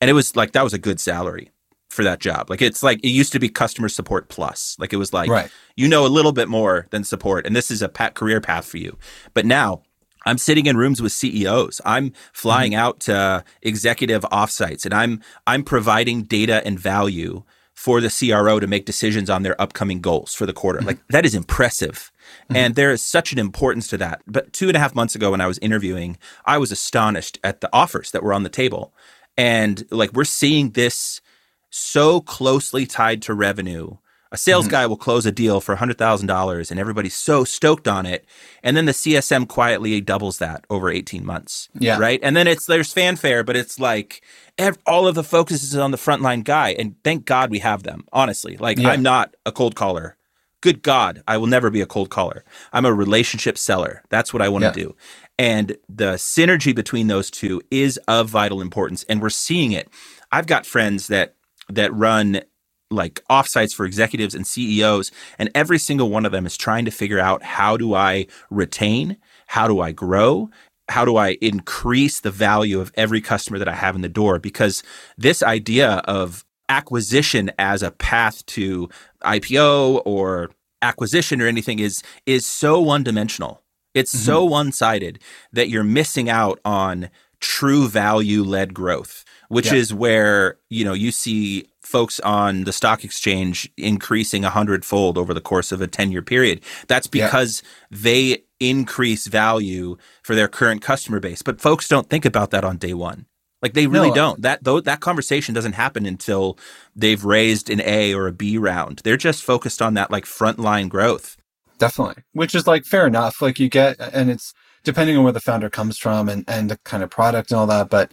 And 0.00 0.10
it 0.10 0.14
was 0.14 0.34
like, 0.36 0.52
that 0.52 0.64
was 0.64 0.74
a 0.74 0.78
good 0.78 1.00
salary 1.00 1.50
for 1.88 2.04
that 2.04 2.20
job. 2.20 2.50
Like 2.50 2.60
it's 2.60 2.82
like, 2.82 2.98
it 3.04 3.08
used 3.08 3.32
to 3.32 3.38
be 3.38 3.48
customer 3.48 3.88
support 3.88 4.28
plus. 4.28 4.76
Like 4.78 4.92
it 4.92 4.96
was 4.96 5.12
like, 5.12 5.30
right. 5.30 5.50
you 5.76 5.88
know 5.88 6.04
a 6.04 6.08
little 6.08 6.32
bit 6.32 6.48
more 6.48 6.86
than 6.90 7.04
support 7.04 7.46
and 7.46 7.54
this 7.54 7.70
is 7.70 7.82
a 7.82 7.88
pat 7.88 8.14
career 8.14 8.40
path 8.40 8.64
for 8.64 8.76
you 8.76 8.96
but 9.34 9.46
now 9.46 9.82
i'm 10.26 10.36
sitting 10.38 10.66
in 10.66 10.76
rooms 10.76 11.00
with 11.00 11.12
ceos 11.12 11.80
i'm 11.86 12.12
flying 12.32 12.72
mm-hmm. 12.72 12.80
out 12.80 13.00
to 13.00 13.42
executive 13.62 14.22
offsites 14.24 14.84
and 14.84 14.92
i'm 14.92 15.20
i'm 15.46 15.62
providing 15.62 16.22
data 16.22 16.64
and 16.66 16.78
value 16.78 17.42
for 17.80 18.02
the 18.02 18.10
cro 18.10 18.60
to 18.60 18.66
make 18.66 18.84
decisions 18.84 19.30
on 19.30 19.42
their 19.42 19.58
upcoming 19.58 20.02
goals 20.02 20.34
for 20.34 20.44
the 20.44 20.52
quarter. 20.52 20.82
Like 20.82 20.98
that 21.08 21.24
is 21.24 21.34
impressive. 21.34 22.12
Mm-hmm. 22.44 22.56
And 22.56 22.74
there 22.74 22.90
is 22.90 23.00
such 23.00 23.32
an 23.32 23.38
importance 23.38 23.88
to 23.88 23.96
that. 23.96 24.20
But 24.26 24.52
two 24.52 24.68
and 24.68 24.76
a 24.76 24.78
half 24.78 24.94
months 24.94 25.14
ago 25.14 25.30
when 25.30 25.40
i 25.40 25.46
was 25.46 25.58
interviewing 25.60 26.18
i 26.44 26.58
was 26.58 26.70
astonished 26.70 27.38
at 27.42 27.62
the 27.62 27.70
offers 27.72 28.10
that 28.10 28.22
were 28.22 28.34
on 28.34 28.42
the 28.42 28.50
table. 28.50 28.92
And 29.38 29.86
like 29.90 30.12
we're 30.12 30.24
seeing 30.24 30.72
this 30.72 31.22
so 31.70 32.20
closely 32.20 32.84
tied 32.84 33.22
to 33.22 33.32
revenue. 33.32 33.96
A 34.32 34.36
sales 34.36 34.66
Mhm. 34.66 34.70
guy 34.70 34.86
will 34.86 34.96
close 34.96 35.26
a 35.26 35.32
deal 35.32 35.60
for 35.60 35.74
$100,000 35.74 36.70
and 36.70 36.78
everybody's 36.78 37.14
so 37.16 37.42
stoked 37.44 37.88
on 37.88 38.06
it. 38.06 38.24
And 38.62 38.76
then 38.76 38.84
the 38.86 38.92
CSM 38.92 39.44
quietly 39.46 40.00
doubles 40.00 40.38
that 40.38 40.64
over 40.70 40.88
18 40.90 41.26
months. 41.26 41.68
Yeah. 41.78 41.98
Right. 41.98 42.20
And 42.22 42.36
then 42.36 42.46
it's, 42.46 42.66
there's 42.66 42.92
fanfare, 42.92 43.42
but 43.42 43.56
it's 43.56 43.80
like 43.80 44.22
ev- 44.56 44.78
all 44.86 45.08
of 45.08 45.14
the 45.16 45.24
focus 45.24 45.64
is 45.64 45.76
on 45.76 45.90
the 45.90 45.96
frontline 45.96 46.44
guy. 46.44 46.76
And 46.78 46.94
thank 47.02 47.24
God 47.24 47.50
we 47.50 47.58
have 47.58 47.82
them, 47.82 48.04
honestly. 48.12 48.56
Like 48.56 48.78
Yeah. 48.78 48.90
I'm 48.90 49.02
not 49.02 49.34
a 49.44 49.50
cold 49.52 49.74
caller. 49.74 50.16
Good 50.60 50.82
God, 50.82 51.22
I 51.26 51.36
will 51.38 51.46
never 51.46 51.70
be 51.70 51.80
a 51.80 51.86
cold 51.86 52.10
caller. 52.10 52.44
I'm 52.72 52.84
a 52.84 52.92
relationship 52.92 53.56
seller. 53.58 54.02
That's 54.10 54.32
what 54.32 54.42
I 54.42 54.48
want 54.48 54.62
to 54.62 54.68
Yeah. 54.68 54.84
do. 54.84 54.96
And 55.38 55.76
the 55.88 56.12
synergy 56.18 56.74
between 56.74 57.06
those 57.08 57.30
two 57.30 57.62
is 57.70 57.96
of 58.06 58.28
vital 58.28 58.60
importance. 58.60 59.02
And 59.08 59.20
we're 59.22 59.30
seeing 59.30 59.72
it. 59.72 59.88
I've 60.30 60.46
got 60.46 60.66
friends 60.66 61.08
that 61.08 61.34
that 61.72 61.94
run 61.94 62.42
like 62.90 63.20
offsites 63.30 63.74
for 63.74 63.86
executives 63.86 64.34
and 64.34 64.46
CEOs, 64.46 65.10
and 65.38 65.50
every 65.54 65.78
single 65.78 66.10
one 66.10 66.26
of 66.26 66.32
them 66.32 66.46
is 66.46 66.56
trying 66.56 66.84
to 66.84 66.90
figure 66.90 67.20
out 67.20 67.42
how 67.42 67.76
do 67.76 67.94
I 67.94 68.26
retain, 68.50 69.16
how 69.46 69.68
do 69.68 69.80
I 69.80 69.92
grow, 69.92 70.50
how 70.88 71.04
do 71.04 71.16
I 71.16 71.38
increase 71.40 72.20
the 72.20 72.30
value 72.30 72.80
of 72.80 72.92
every 72.96 73.20
customer 73.20 73.58
that 73.58 73.68
I 73.68 73.74
have 73.74 73.94
in 73.94 74.02
the 74.02 74.08
door? 74.08 74.38
Because 74.38 74.82
this 75.16 75.42
idea 75.42 76.02
of 76.04 76.44
acquisition 76.68 77.50
as 77.58 77.82
a 77.82 77.90
path 77.90 78.44
to 78.46 78.88
IPO 79.22 80.02
or 80.04 80.50
acquisition 80.82 81.40
or 81.40 81.46
anything 81.46 81.78
is 81.78 82.02
is 82.26 82.46
so 82.46 82.80
one 82.80 83.02
dimensional. 83.02 83.62
It's 83.94 84.12
so 84.12 84.42
mm-hmm. 84.42 84.52
one 84.52 84.72
sided 84.72 85.20
that 85.52 85.68
you're 85.68 85.84
missing 85.84 86.28
out 86.28 86.60
on 86.64 87.10
true 87.40 87.88
value 87.88 88.44
led 88.44 88.72
growth, 88.72 89.24
which 89.48 89.72
is 89.72 89.92
where 89.92 90.58
you 90.68 90.84
know 90.84 90.92
you 90.92 91.10
see 91.10 91.66
folks 91.82 92.20
on 92.20 92.64
the 92.64 92.72
stock 92.72 93.04
exchange 93.04 93.70
increasing 93.76 94.44
a 94.44 94.50
hundredfold 94.50 95.16
over 95.16 95.32
the 95.34 95.40
course 95.40 95.72
of 95.72 95.80
a 95.80 95.86
10 95.86 96.12
year 96.12 96.22
period. 96.22 96.60
That's 96.88 97.08
Yeah. 97.12 97.26
because 97.26 97.62
they 97.90 98.44
increase 98.60 99.26
value 99.26 99.96
for 100.22 100.34
their 100.34 100.48
current 100.48 100.82
customer 100.82 101.20
base. 101.20 101.42
But 101.42 101.60
folks 101.60 101.88
don't 101.88 102.10
think 102.10 102.24
about 102.24 102.50
that 102.50 102.64
on 102.64 102.76
day 102.76 102.92
one. 102.94 103.26
Like 103.62 103.74
they 103.74 103.86
really 103.86 104.08
No. 104.08 104.14
don't. 104.14 104.42
That 104.42 104.64
though 104.64 104.80
that 104.80 105.00
conversation 105.00 105.54
doesn't 105.54 105.72
happen 105.74 106.06
until 106.06 106.58
they've 106.96 107.24
raised 107.24 107.68
an 107.70 107.80
A 107.80 108.14
or 108.14 108.26
a 108.26 108.32
B 108.32 108.56
round. 108.58 109.00
They're 109.04 109.16
just 109.16 109.42
focused 109.42 109.80
on 109.82 109.94
that 109.94 110.10
like 110.10 110.24
frontline 110.24 110.88
growth. 110.88 111.36
Definitely. 111.78 112.22
Which 112.32 112.54
is 112.54 112.66
like 112.66 112.84
fair 112.84 113.06
enough. 113.06 113.40
Like 113.40 113.58
you 113.58 113.68
get, 113.70 113.96
and 114.00 114.30
it's 114.30 114.52
depending 114.84 115.16
on 115.16 115.24
where 115.24 115.32
the 115.32 115.40
founder 115.40 115.70
comes 115.70 115.96
from 115.98 116.28
and, 116.28 116.44
and 116.48 116.70
the 116.70 116.78
kind 116.84 117.02
of 117.02 117.10
product 117.10 117.50
and 117.50 117.58
all 117.60 117.66
that. 117.66 117.88
But 117.90 118.12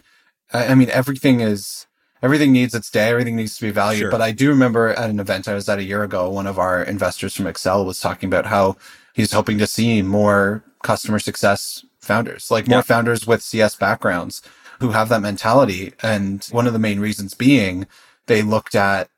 I 0.52 0.74
mean, 0.74 0.88
everything 0.90 1.40
is, 1.40 1.86
everything 2.22 2.52
needs 2.52 2.74
its 2.74 2.90
day. 2.90 3.08
Everything 3.08 3.36
needs 3.36 3.56
to 3.58 3.64
be 3.66 3.70
valued. 3.70 4.00
Sure. 4.00 4.10
But 4.10 4.22
I 4.22 4.32
do 4.32 4.48
remember 4.48 4.88
at 4.90 5.10
an 5.10 5.20
event 5.20 5.48
I 5.48 5.54
was 5.54 5.68
at 5.68 5.78
a 5.78 5.84
year 5.84 6.02
ago, 6.02 6.28
one 6.30 6.46
of 6.46 6.58
our 6.58 6.82
investors 6.82 7.34
from 7.34 7.46
Accel 7.46 7.84
was 7.86 8.00
talking 8.00 8.28
about 8.28 8.46
how 8.46 8.76
he's 9.12 9.32
hoping 9.32 9.58
to 9.58 9.66
see 9.66 10.02
more 10.02 10.62
customer 10.82 11.18
success 11.18 11.84
founders, 12.00 12.50
like 12.50 12.68
more 12.68 12.78
Yeah. 12.78 12.82
founders 12.82 13.26
with 13.26 13.42
CS 13.42 13.74
backgrounds 13.76 14.42
who 14.80 14.90
have 14.90 15.08
that 15.08 15.20
mentality. 15.22 15.92
And 16.02 16.44
one 16.52 16.66
of 16.66 16.72
the 16.72 16.78
main 16.78 17.00
reasons 17.00 17.34
being 17.34 17.86
they 18.26 18.42
looked 18.42 18.74
at 18.74 19.08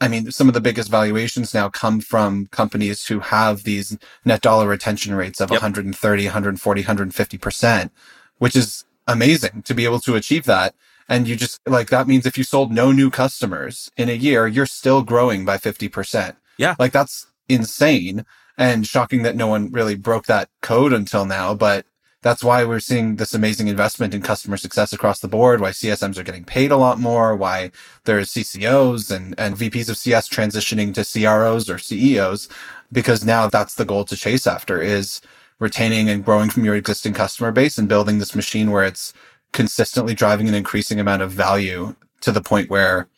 I 0.00 0.06
mean, 0.06 0.30
some 0.30 0.46
of 0.46 0.54
the 0.54 0.60
biggest 0.60 0.88
valuations 0.92 1.52
now 1.52 1.68
come 1.68 2.00
from 2.00 2.46
companies 2.52 3.06
who 3.06 3.18
have 3.18 3.64
these 3.64 3.98
net 4.24 4.40
dollar 4.42 4.68
retention 4.68 5.12
rates 5.12 5.40
of 5.40 5.50
Yep. 5.50 5.60
130, 5.60 6.24
140, 6.26 6.82
150%, 6.84 7.90
which 8.38 8.54
is 8.54 8.84
amazing 9.08 9.62
to 9.62 9.74
be 9.74 9.84
able 9.84 9.98
to 10.00 10.14
achieve 10.14 10.44
that. 10.44 10.72
And 11.08 11.26
you 11.26 11.36
just 11.36 11.60
like 11.66 11.88
that 11.90 12.06
means 12.06 12.26
if 12.26 12.36
you 12.36 12.44
sold 12.44 12.70
no 12.72 12.92
new 12.92 13.10
customers 13.10 13.90
in 13.96 14.08
a 14.08 14.12
year, 14.12 14.46
you're 14.46 14.66
still 14.66 15.02
growing 15.02 15.44
by 15.44 15.56
50%. 15.56 16.36
Yeah. 16.58 16.74
Like 16.78 16.92
that's 16.92 17.26
insane 17.48 18.26
and 18.58 18.86
shocking 18.86 19.22
that 19.22 19.36
no 19.36 19.46
one 19.46 19.70
really 19.70 19.94
broke 19.94 20.26
that 20.26 20.50
code 20.60 20.92
until 20.92 21.24
now. 21.24 21.54
But 21.54 21.86
that's 22.20 22.42
why 22.42 22.64
we're 22.64 22.80
seeing 22.80 23.16
this 23.16 23.32
amazing 23.32 23.68
investment 23.68 24.12
in 24.12 24.22
customer 24.22 24.56
success 24.56 24.92
across 24.92 25.20
the 25.20 25.28
board, 25.28 25.60
why 25.60 25.70
CSMs 25.70 26.18
are 26.18 26.24
getting 26.24 26.44
paid 26.44 26.72
a 26.72 26.76
lot 26.76 26.98
more, 26.98 27.36
why 27.36 27.70
there's 28.04 28.32
CCOs 28.32 29.14
and, 29.14 29.38
and 29.38 29.56
VPs 29.56 29.88
of 29.88 29.96
CS 29.96 30.28
transitioning 30.28 30.92
to 30.94 31.04
CROs 31.04 31.70
or 31.70 31.78
CEOs, 31.78 32.48
because 32.90 33.24
now 33.24 33.48
that's 33.48 33.76
the 33.76 33.84
goal 33.84 34.04
to 34.04 34.16
chase 34.16 34.46
after 34.48 34.82
is 34.82 35.20
retaining 35.60 36.08
and 36.08 36.24
growing 36.24 36.50
from 36.50 36.64
your 36.64 36.74
existing 36.74 37.14
customer 37.14 37.52
base 37.52 37.78
and 37.78 37.88
building 37.88 38.18
this 38.18 38.34
machine 38.34 38.70
where 38.70 38.84
it's 38.84 39.12
consistently 39.52 40.14
driving 40.14 40.48
an 40.48 40.54
increasing 40.54 41.00
amount 41.00 41.22
of 41.22 41.30
value 41.30 41.94
to 42.20 42.32
the 42.32 42.42
point 42.42 42.70
where 42.70 43.08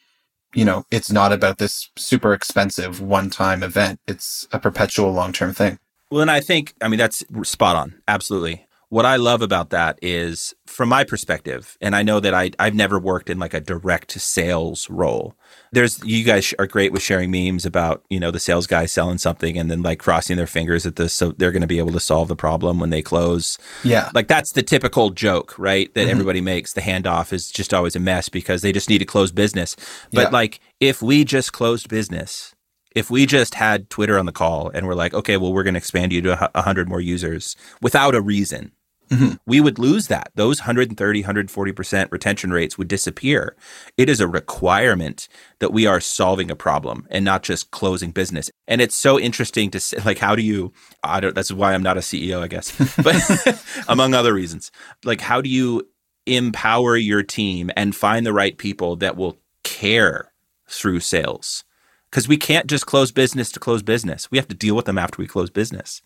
you 0.54 0.64
know 0.64 0.84
it's 0.90 1.10
not 1.10 1.32
about 1.32 1.58
this 1.58 1.90
super 1.96 2.32
expensive 2.32 3.00
one 3.00 3.30
time 3.30 3.62
event. 3.62 4.00
It's 4.06 4.48
a 4.52 4.58
perpetual 4.58 5.12
long 5.12 5.32
term 5.32 5.52
thing. 5.52 5.78
Well 6.10 6.22
and 6.22 6.30
i 6.30 6.40
think 6.40 6.74
i 6.82 6.88
mean 6.88 6.98
that's 6.98 7.24
spot 7.44 7.76
on. 7.76 8.02
Absolutely 8.08 8.66
what 8.90 9.06
I 9.06 9.16
love 9.16 9.40
about 9.40 9.70
that 9.70 10.00
is 10.02 10.52
from 10.66 10.88
my 10.88 11.04
perspective, 11.04 11.78
and 11.80 11.94
I 11.94 12.02
know 12.02 12.18
that 12.18 12.34
I, 12.34 12.50
I've 12.58 12.74
never 12.74 12.98
worked 12.98 13.30
in 13.30 13.38
like 13.38 13.54
a 13.54 13.60
direct 13.60 14.20
sales 14.20 14.90
role. 14.90 15.36
There's, 15.70 16.02
you 16.04 16.24
guys 16.24 16.52
are 16.58 16.66
great 16.66 16.92
with 16.92 17.00
sharing 17.00 17.30
memes 17.30 17.64
about, 17.64 18.04
you 18.10 18.18
know, 18.18 18.32
the 18.32 18.40
sales 18.40 18.66
guy 18.66 18.86
selling 18.86 19.18
something 19.18 19.56
and 19.56 19.70
then 19.70 19.82
like 19.82 20.00
crossing 20.00 20.36
their 20.36 20.48
fingers 20.48 20.86
at 20.86 20.96
this. 20.96 21.14
So 21.14 21.30
they're 21.30 21.52
going 21.52 21.60
to 21.62 21.68
be 21.68 21.78
able 21.78 21.92
to 21.92 22.00
solve 22.00 22.26
the 22.26 22.34
problem 22.34 22.80
when 22.80 22.90
they 22.90 23.00
close. 23.00 23.58
Yeah. 23.84 24.10
Like 24.12 24.26
that's 24.26 24.52
the 24.52 24.62
typical 24.62 25.10
joke, 25.10 25.56
right? 25.56 25.92
That 25.94 26.00
mm-hmm. 26.00 26.10
everybody 26.10 26.40
makes. 26.40 26.72
The 26.72 26.80
handoff 26.80 27.32
is 27.32 27.48
just 27.48 27.72
always 27.72 27.94
a 27.94 28.00
mess 28.00 28.28
because 28.28 28.62
they 28.62 28.72
just 28.72 28.88
need 28.88 28.98
to 28.98 29.04
close 29.04 29.30
business. 29.30 29.76
But 30.12 30.22
yeah. 30.22 30.30
like 30.30 30.58
if 30.80 31.00
we 31.00 31.24
just 31.24 31.52
closed 31.52 31.88
business, 31.88 32.56
if 32.94 33.10
we 33.10 33.26
just 33.26 33.54
had 33.54 33.88
Twitter 33.88 34.18
on 34.18 34.26
the 34.26 34.32
call 34.32 34.68
and 34.70 34.86
we're 34.86 34.94
like, 34.94 35.14
okay, 35.14 35.36
well, 35.36 35.52
we're 35.52 35.62
going 35.62 35.74
to 35.74 35.78
expand 35.78 36.12
you 36.12 36.20
to 36.22 36.50
100 36.54 36.88
more 36.88 37.00
users 37.00 37.56
without 37.80 38.14
a 38.14 38.20
reason, 38.20 38.72
Mm-hmm. 39.10 39.34
We 39.44 39.60
would 39.60 39.78
lose 39.78 40.06
that. 40.06 40.30
Those 40.36 40.60
130, 40.60 41.24
140% 41.24 42.12
retention 42.12 42.52
rates 42.52 42.78
would 42.78 42.86
disappear. 42.86 43.56
It 43.96 44.08
is 44.08 44.20
a 44.20 44.28
requirement 44.28 45.28
that 45.58 45.72
we 45.72 45.84
are 45.84 46.00
solving 46.00 46.50
a 46.50 46.56
problem 46.56 47.08
and 47.10 47.24
not 47.24 47.42
just 47.42 47.72
closing 47.72 48.12
business. 48.12 48.50
And 48.68 48.80
it's 48.80 48.94
so 48.94 49.18
interesting 49.18 49.70
to 49.72 49.80
say, 49.80 49.98
like, 50.04 50.18
how 50.18 50.36
do 50.36 50.42
you, 50.42 50.72
I 51.02 51.18
don't, 51.18 51.34
that's 51.34 51.50
why 51.50 51.74
I'm 51.74 51.82
not 51.82 51.96
a 51.96 52.00
CEO, 52.00 52.40
I 52.40 52.46
guess, 52.46 52.70
but 53.02 53.84
among 53.88 54.14
other 54.14 54.32
reasons, 54.32 54.70
like, 55.04 55.20
how 55.20 55.40
do 55.40 55.48
you 55.48 55.88
empower 56.26 56.96
your 56.96 57.24
team 57.24 57.70
and 57.76 57.96
find 57.96 58.24
the 58.24 58.32
right 58.32 58.56
people 58.56 58.94
that 58.96 59.16
will 59.16 59.38
care 59.64 60.30
through 60.68 61.00
sales? 61.00 61.64
Because 62.10 62.28
we 62.28 62.36
can't 62.36 62.68
just 62.68 62.86
close 62.86 63.10
business 63.10 63.50
to 63.52 63.60
close 63.60 63.82
business. 63.82 64.30
We 64.30 64.38
have 64.38 64.48
to 64.48 64.54
deal 64.54 64.76
with 64.76 64.84
them 64.84 64.98
after 64.98 65.20
we 65.20 65.26
close 65.26 65.50
business 65.50 66.02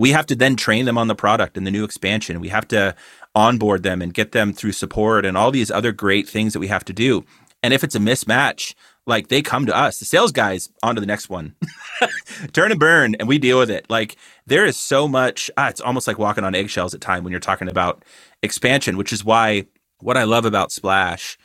we 0.00 0.12
have 0.12 0.24
to 0.24 0.34
then 0.34 0.56
train 0.56 0.86
them 0.86 0.96
on 0.96 1.08
the 1.08 1.14
product 1.14 1.58
and 1.58 1.66
the 1.66 1.70
new 1.70 1.84
expansion. 1.84 2.40
We 2.40 2.48
have 2.48 2.66
to 2.68 2.96
onboard 3.34 3.82
them 3.82 4.00
and 4.00 4.14
get 4.14 4.32
them 4.32 4.54
through 4.54 4.72
support 4.72 5.26
and 5.26 5.36
all 5.36 5.50
these 5.50 5.70
other 5.70 5.92
great 5.92 6.26
things 6.26 6.54
that 6.54 6.58
we 6.58 6.68
have 6.68 6.86
to 6.86 6.94
do. 6.94 7.22
And 7.62 7.74
if 7.74 7.84
it's 7.84 7.94
a 7.94 7.98
mismatch, 7.98 8.74
like 9.06 9.28
they 9.28 9.42
come 9.42 9.66
to 9.66 9.76
us, 9.76 9.98
the 9.98 10.06
sales 10.06 10.32
guys, 10.32 10.70
on 10.82 10.94
to 10.94 11.02
the 11.02 11.06
next 11.06 11.28
one, 11.28 11.54
turn 12.54 12.70
and 12.70 12.80
burn, 12.80 13.14
and 13.16 13.28
we 13.28 13.36
deal 13.38 13.58
with 13.58 13.70
it. 13.70 13.84
Like 13.90 14.16
there 14.46 14.64
is 14.64 14.78
so 14.78 15.06
much, 15.06 15.50
ah, 15.58 15.68
it's 15.68 15.82
almost 15.82 16.06
like 16.06 16.18
walking 16.18 16.44
on 16.44 16.54
eggshells 16.54 16.94
at 16.94 17.02
time 17.02 17.22
when 17.22 17.30
you're 17.30 17.38
talking 17.38 17.68
about 17.68 18.02
expansion, 18.42 18.96
which 18.96 19.12
is 19.12 19.22
why 19.22 19.66
what 19.98 20.16
I 20.16 20.24
love 20.24 20.46
about 20.46 20.72
Splash 20.72 21.36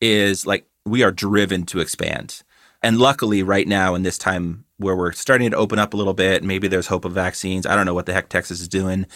is 0.00 0.44
like 0.44 0.66
we 0.84 1.04
are 1.04 1.12
driven 1.12 1.64
to 1.66 1.78
expand. 1.78 2.42
And 2.82 2.98
luckily, 2.98 3.44
right 3.44 3.68
now 3.68 3.94
in 3.94 4.02
this 4.02 4.18
time 4.18 4.64
where 4.80 4.96
we're 4.96 5.12
starting 5.12 5.50
to 5.50 5.56
open 5.56 5.78
up 5.78 5.94
a 5.94 5.96
little 5.96 6.14
bit. 6.14 6.42
Maybe 6.42 6.66
there's 6.66 6.86
hope 6.86 7.04
of 7.04 7.12
vaccines. 7.12 7.66
I 7.66 7.76
don't 7.76 7.86
know 7.86 7.94
what 7.94 8.06
the 8.06 8.12
heck 8.12 8.28
Texas 8.28 8.60
is 8.60 8.68
doing, 8.68 9.06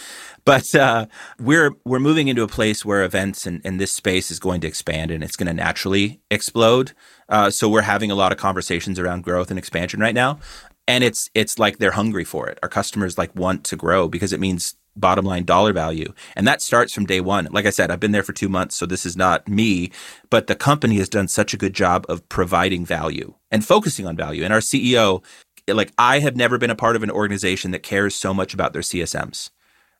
but 0.45 0.73
uh, 0.75 1.07
we're 1.39 1.71
we're 1.83 1.99
moving 1.99 2.27
into 2.27 2.43
a 2.43 2.47
place 2.47 2.85
where 2.85 3.03
events 3.03 3.45
and, 3.45 3.61
and 3.65 3.79
this 3.79 3.91
space 3.91 4.29
is 4.31 4.39
going 4.39 4.61
to 4.61 4.67
expand 4.67 5.11
and 5.11 5.23
it's 5.23 5.35
going 5.35 5.47
to 5.47 5.53
naturally 5.53 6.21
explode. 6.29 6.93
Uh, 7.27 7.49
so 7.49 7.67
we're 7.67 7.81
having 7.81 8.11
a 8.11 8.15
lot 8.15 8.31
of 8.31 8.37
conversations 8.37 8.99
around 8.99 9.23
growth 9.23 9.49
and 9.49 9.57
expansion 9.57 9.99
right 9.99 10.15
now, 10.15 10.39
and 10.87 11.03
it's 11.03 11.29
it's 11.33 11.57
like 11.57 11.79
they're 11.79 11.91
hungry 11.91 12.23
for 12.23 12.47
it. 12.47 12.59
Our 12.61 12.69
customers 12.69 13.17
like 13.17 13.35
want 13.35 13.63
to 13.65 13.75
grow 13.75 14.07
because 14.07 14.31
it 14.31 14.39
means 14.39 14.75
bottom 14.95 15.25
line 15.25 15.43
dollar 15.43 15.73
value. 15.73 16.13
And 16.35 16.47
that 16.47 16.61
starts 16.61 16.93
from 16.93 17.05
day 17.05 17.21
one. 17.21 17.47
Like 17.51 17.65
I 17.65 17.69
said, 17.69 17.91
I've 17.91 17.99
been 17.99 18.11
there 18.11 18.23
for 18.23 18.33
two 18.33 18.49
months, 18.49 18.75
so 18.75 18.85
this 18.85 19.05
is 19.05 19.17
not 19.17 19.47
me, 19.47 19.91
but 20.29 20.47
the 20.47 20.55
company 20.55 20.97
has 20.97 21.09
done 21.09 21.27
such 21.27 21.53
a 21.53 21.57
good 21.57 21.73
job 21.73 22.05
of 22.07 22.27
providing 22.29 22.85
value 22.85 23.33
and 23.51 23.65
focusing 23.65 24.07
on 24.07 24.15
value. 24.15 24.43
And 24.43 24.53
our 24.53 24.59
CEO 24.59 25.23
like 25.67 25.91
I 25.97 26.19
have 26.19 26.35
never 26.35 26.57
been 26.57 26.69
a 26.69 26.75
part 26.75 26.95
of 26.95 27.03
an 27.03 27.11
organization 27.11 27.71
that 27.71 27.83
cares 27.83 28.15
so 28.15 28.33
much 28.33 28.53
about 28.53 28.73
their 28.73 28.81
CSMs. 28.81 29.49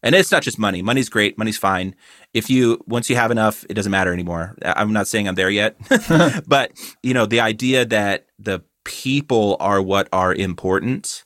And 0.03 0.13
it's 0.13 0.31
not 0.31 0.43
just 0.43 0.59
money. 0.59 0.83
Money's 0.83 1.09
great. 1.09 1.37
Money's 1.37 1.57
fine. 1.57 1.95
If 2.33 2.49
you 2.49 2.79
once 2.85 3.09
you 3.09 3.15
have 3.15 3.31
enough, 3.31 3.65
it 3.69 3.73
doesn't 3.73 3.91
matter 3.91 4.13
anymore. 4.13 4.55
I'm 4.63 4.93
not 4.93 5.07
saying 5.07 5.27
I'm 5.27 5.35
there 5.35 5.49
yet, 5.49 5.77
but 6.47 6.71
you 7.01 7.13
know 7.13 7.25
the 7.25 7.39
idea 7.39 7.85
that 7.85 8.27
the 8.37 8.61
people 8.83 9.57
are 9.59 9.81
what 9.81 10.07
are 10.13 10.33
important, 10.33 11.25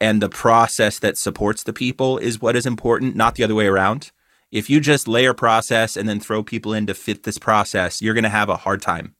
and 0.00 0.22
the 0.22 0.30
process 0.30 0.98
that 1.00 1.18
supports 1.18 1.62
the 1.62 1.74
people 1.74 2.16
is 2.16 2.40
what 2.40 2.56
is 2.56 2.64
important, 2.64 3.16
not 3.16 3.34
the 3.34 3.44
other 3.44 3.54
way 3.54 3.66
around. 3.66 4.12
If 4.50 4.70
you 4.70 4.80
just 4.80 5.08
layer 5.08 5.34
process 5.34 5.96
and 5.96 6.08
then 6.08 6.20
throw 6.20 6.42
people 6.42 6.72
in 6.72 6.86
to 6.86 6.94
fit 6.94 7.24
this 7.24 7.36
process, 7.36 8.00
you're 8.00 8.14
going 8.14 8.24
to 8.24 8.30
have 8.30 8.48
a 8.48 8.56
hard 8.56 8.80
time. 8.80 9.14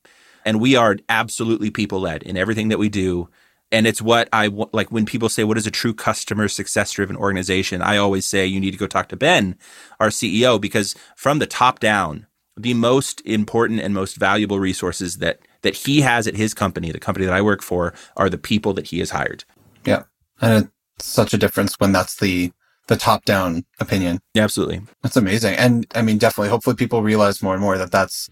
And 0.44 0.60
we 0.60 0.76
are 0.76 0.96
absolutely 1.08 1.70
people 1.70 2.00
led 2.00 2.22
in 2.22 2.36
everything 2.36 2.68
that 2.68 2.78
we 2.78 2.88
do 2.88 3.28
and 3.72 3.86
it's 3.86 4.00
what 4.00 4.28
I 4.32 4.46
like 4.72 4.92
when 4.92 5.06
people 5.06 5.28
say, 5.28 5.44
What 5.44 5.58
is 5.58 5.66
a 5.66 5.70
true 5.70 5.94
customer 5.94 6.48
success 6.48 6.92
driven 6.92 7.16
organization? 7.16 7.82
I 7.82 7.96
always 7.96 8.24
say, 8.24 8.46
You 8.46 8.60
need 8.60 8.72
to 8.72 8.78
go 8.78 8.86
talk 8.86 9.08
to 9.08 9.16
Ben, 9.16 9.56
our 9.98 10.08
CEO, 10.08 10.60
because 10.60 10.94
from 11.16 11.38
the 11.38 11.46
top 11.46 11.80
down, 11.80 12.26
the 12.56 12.74
most 12.74 13.20
important 13.26 13.80
and 13.80 13.92
most 13.92 14.16
valuable 14.16 14.60
resources 14.60 15.18
that 15.18 15.40
that 15.62 15.74
he 15.74 16.00
has 16.02 16.26
at 16.26 16.36
his 16.36 16.54
company, 16.54 16.92
the 16.92 17.00
company 17.00 17.26
that 17.26 17.34
I 17.34 17.42
work 17.42 17.62
for, 17.62 17.92
are 18.16 18.30
the 18.30 18.38
people 18.38 18.72
that 18.74 18.86
he 18.86 19.00
has 19.00 19.10
hired. 19.10 19.44
Yeah. 19.84 20.04
And 20.40 20.70
it's 20.96 21.06
such 21.06 21.34
a 21.34 21.38
difference 21.38 21.74
when 21.78 21.92
that's 21.92 22.16
the 22.16 22.52
the 22.86 22.96
top 22.96 23.24
down 23.24 23.64
opinion. 23.80 24.20
Yeah, 24.32 24.44
absolutely. 24.44 24.82
That's 25.02 25.16
amazing. 25.16 25.56
And 25.56 25.86
I 25.94 26.02
mean, 26.02 26.18
definitely, 26.18 26.50
hopefully 26.50 26.76
people 26.76 27.02
realize 27.02 27.42
more 27.42 27.54
and 27.54 27.62
more 27.62 27.76
that 27.78 27.90
that's 27.90 28.30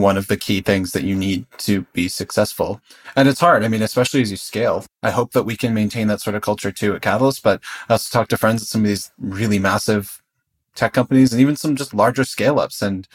one 0.00 0.16
of 0.16 0.26
the 0.26 0.36
key 0.36 0.60
things 0.60 0.92
that 0.92 1.04
you 1.04 1.14
need 1.14 1.46
to 1.58 1.82
be 1.92 2.08
successful. 2.08 2.80
And 3.16 3.28
it's 3.28 3.40
hard. 3.40 3.64
I 3.64 3.68
mean, 3.68 3.82
especially 3.82 4.22
as 4.22 4.30
you 4.30 4.36
scale. 4.36 4.84
I 5.02 5.10
hope 5.10 5.32
that 5.32 5.44
we 5.44 5.56
can 5.56 5.74
maintain 5.74 6.08
that 6.08 6.20
sort 6.20 6.36
of 6.36 6.42
culture 6.42 6.72
too 6.72 6.94
at 6.94 7.02
Catalyst, 7.02 7.42
but 7.42 7.60
I 7.88 7.94
also 7.94 8.16
talk 8.16 8.28
to 8.28 8.36
friends 8.36 8.62
at 8.62 8.68
some 8.68 8.82
of 8.82 8.88
these 8.88 9.12
really 9.18 9.58
massive 9.58 10.22
tech 10.74 10.92
companies 10.92 11.32
and 11.32 11.40
even 11.40 11.56
some 11.56 11.76
just 11.76 11.94
larger 11.94 12.24
scale 12.24 12.58
ups. 12.58 12.82
And 12.82 13.06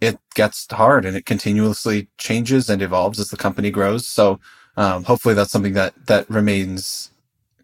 it 0.00 0.18
gets 0.34 0.66
hard 0.70 1.04
and 1.04 1.16
it 1.16 1.26
continuously 1.26 2.08
changes 2.18 2.68
and 2.68 2.82
evolves 2.82 3.20
as 3.20 3.30
the 3.30 3.36
company 3.36 3.70
grows. 3.70 4.06
So 4.06 4.40
um, 4.76 5.04
hopefully 5.04 5.34
that's 5.34 5.52
something 5.52 5.74
that 5.74 5.94
that 6.06 6.28
remains 6.28 7.10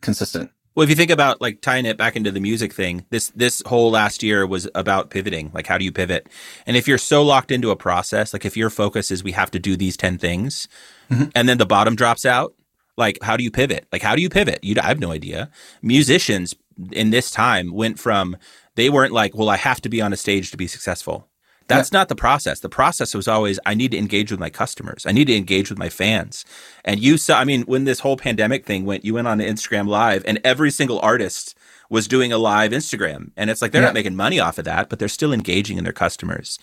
consistent. 0.00 0.50
Well, 0.74 0.84
if 0.84 0.90
you 0.90 0.96
think 0.96 1.10
about 1.10 1.40
like 1.40 1.60
tying 1.60 1.84
it 1.84 1.96
back 1.96 2.14
into 2.16 2.30
the 2.30 2.40
music 2.40 2.72
thing, 2.72 3.04
this 3.10 3.30
this 3.30 3.62
whole 3.66 3.90
last 3.90 4.22
year 4.22 4.46
was 4.46 4.68
about 4.74 5.10
pivoting. 5.10 5.50
Like, 5.52 5.66
how 5.66 5.78
do 5.78 5.84
you 5.84 5.92
pivot? 5.92 6.28
And 6.66 6.76
if 6.76 6.86
you're 6.86 6.98
so 6.98 7.22
locked 7.22 7.50
into 7.50 7.70
a 7.70 7.76
process, 7.76 8.32
like 8.32 8.44
if 8.44 8.56
your 8.56 8.70
focus 8.70 9.10
is 9.10 9.24
we 9.24 9.32
have 9.32 9.50
to 9.50 9.58
do 9.58 9.76
these 9.76 9.96
ten 9.96 10.16
things, 10.16 10.68
mm-hmm. 11.10 11.24
and 11.34 11.48
then 11.48 11.58
the 11.58 11.66
bottom 11.66 11.96
drops 11.96 12.24
out, 12.24 12.54
like 12.96 13.18
how 13.22 13.36
do 13.36 13.42
you 13.42 13.50
pivot? 13.50 13.86
Like, 13.92 14.02
how 14.02 14.14
do 14.14 14.22
you 14.22 14.30
pivot? 14.30 14.60
You, 14.62 14.76
I 14.80 14.86
have 14.86 15.00
no 15.00 15.10
idea. 15.10 15.50
Musicians 15.82 16.54
in 16.92 17.10
this 17.10 17.30
time 17.30 17.72
went 17.72 17.98
from 17.98 18.36
they 18.76 18.88
weren't 18.88 19.12
like, 19.12 19.34
well, 19.34 19.48
I 19.48 19.56
have 19.56 19.80
to 19.82 19.88
be 19.88 20.00
on 20.00 20.12
a 20.12 20.16
stage 20.16 20.50
to 20.52 20.56
be 20.56 20.66
successful. 20.66 21.29
That's 21.76 21.92
not 21.92 22.08
the 22.08 22.14
process. 22.14 22.60
The 22.60 22.68
process 22.68 23.14
was 23.14 23.28
always 23.28 23.58
I 23.64 23.74
need 23.74 23.90
to 23.92 23.98
engage 23.98 24.30
with 24.30 24.40
my 24.40 24.50
customers. 24.50 25.06
I 25.06 25.12
need 25.12 25.26
to 25.26 25.36
engage 25.36 25.70
with 25.70 25.78
my 25.78 25.88
fans. 25.88 26.44
And 26.84 27.00
you 27.00 27.16
saw, 27.16 27.38
I 27.38 27.44
mean, 27.44 27.62
when 27.62 27.84
this 27.84 28.00
whole 28.00 28.16
pandemic 28.16 28.66
thing 28.66 28.84
went, 28.84 29.04
you 29.04 29.14
went 29.14 29.28
on 29.28 29.38
Instagram 29.38 29.88
Live, 29.88 30.24
and 30.26 30.40
every 30.44 30.70
single 30.70 31.00
artist 31.00 31.56
was 31.88 32.06
doing 32.06 32.32
a 32.32 32.38
live 32.38 32.70
Instagram. 32.70 33.32
And 33.36 33.50
it's 33.50 33.60
like 33.60 33.72
they're 33.72 33.82
yeah. 33.82 33.88
not 33.88 33.94
making 33.94 34.16
money 34.16 34.38
off 34.38 34.58
of 34.58 34.64
that, 34.64 34.88
but 34.88 34.98
they're 34.98 35.08
still 35.08 35.32
engaging 35.32 35.76
in 35.76 35.84
their 35.84 35.92
customers. 35.92 36.58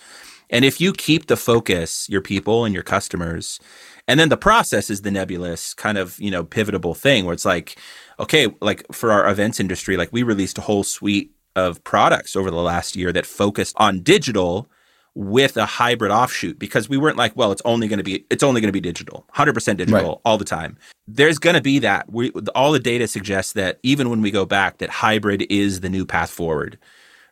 And 0.50 0.64
if 0.64 0.80
you 0.80 0.94
keep 0.94 1.28
the 1.28 1.36
focus, 1.36 2.08
your 2.10 2.22
people 2.22 2.64
and 2.64 2.74
your 2.74 2.84
customers, 2.84 3.60
and 4.08 4.20
then 4.20 4.30
the 4.30 4.38
process 4.38 4.90
is 4.90 5.02
the 5.02 5.12
nebulous 5.12 5.74
kind 5.74 5.98
of, 5.98 6.18
you 6.20 6.32
know, 6.32 6.46
pivotable 6.46 6.96
thing 6.96 7.26
where 7.26 7.34
it's 7.34 7.44
like, 7.44 7.78
okay, 8.20 8.48
like 8.62 8.86
for 8.94 9.12
our 9.12 9.30
events 9.30 9.60
industry, 9.60 9.98
like 9.98 10.14
we 10.14 10.24
released 10.24 10.58
a 10.58 10.62
whole 10.62 10.84
suite 10.84 11.32
of 11.58 11.84
products 11.84 12.36
over 12.36 12.50
the 12.50 12.58
last 12.58 12.96
year 12.96 13.12
that 13.12 13.26
focused 13.26 13.76
on 13.78 14.02
digital 14.02 14.70
with 15.18 15.58
a 15.58 15.66
hybrid 15.66 16.12
offshoot 16.12 16.60
because 16.60 16.88
we 16.88 16.96
weren't 16.96 17.18
like, 17.18 17.36
well, 17.36 17.52
it's 17.52 17.62
only 17.66 17.88
going 17.88 17.98
to 17.98 18.04
be 18.04 18.24
it's 18.30 18.44
only 18.44 18.62
going 18.62 18.70
to 18.70 18.72
be 18.72 18.80
digital, 18.80 19.26
100% 19.34 19.76
digital 19.76 20.10
right. 20.10 20.18
all 20.24 20.38
the 20.38 20.46
time. 20.46 20.78
There's 21.08 21.40
going 21.40 21.56
to 21.56 21.62
be 21.62 21.80
that. 21.80 22.12
We 22.12 22.30
all 22.54 22.72
the 22.72 22.80
data 22.80 23.08
suggests 23.08 23.54
that 23.54 23.80
even 23.82 24.12
when 24.12 24.22
we 24.22 24.30
go 24.30 24.46
back 24.46 24.78
that 24.78 24.92
hybrid 24.92 25.48
is 25.50 25.80
the 25.80 25.90
new 25.90 26.06
path 26.06 26.30
forward. 26.30 26.78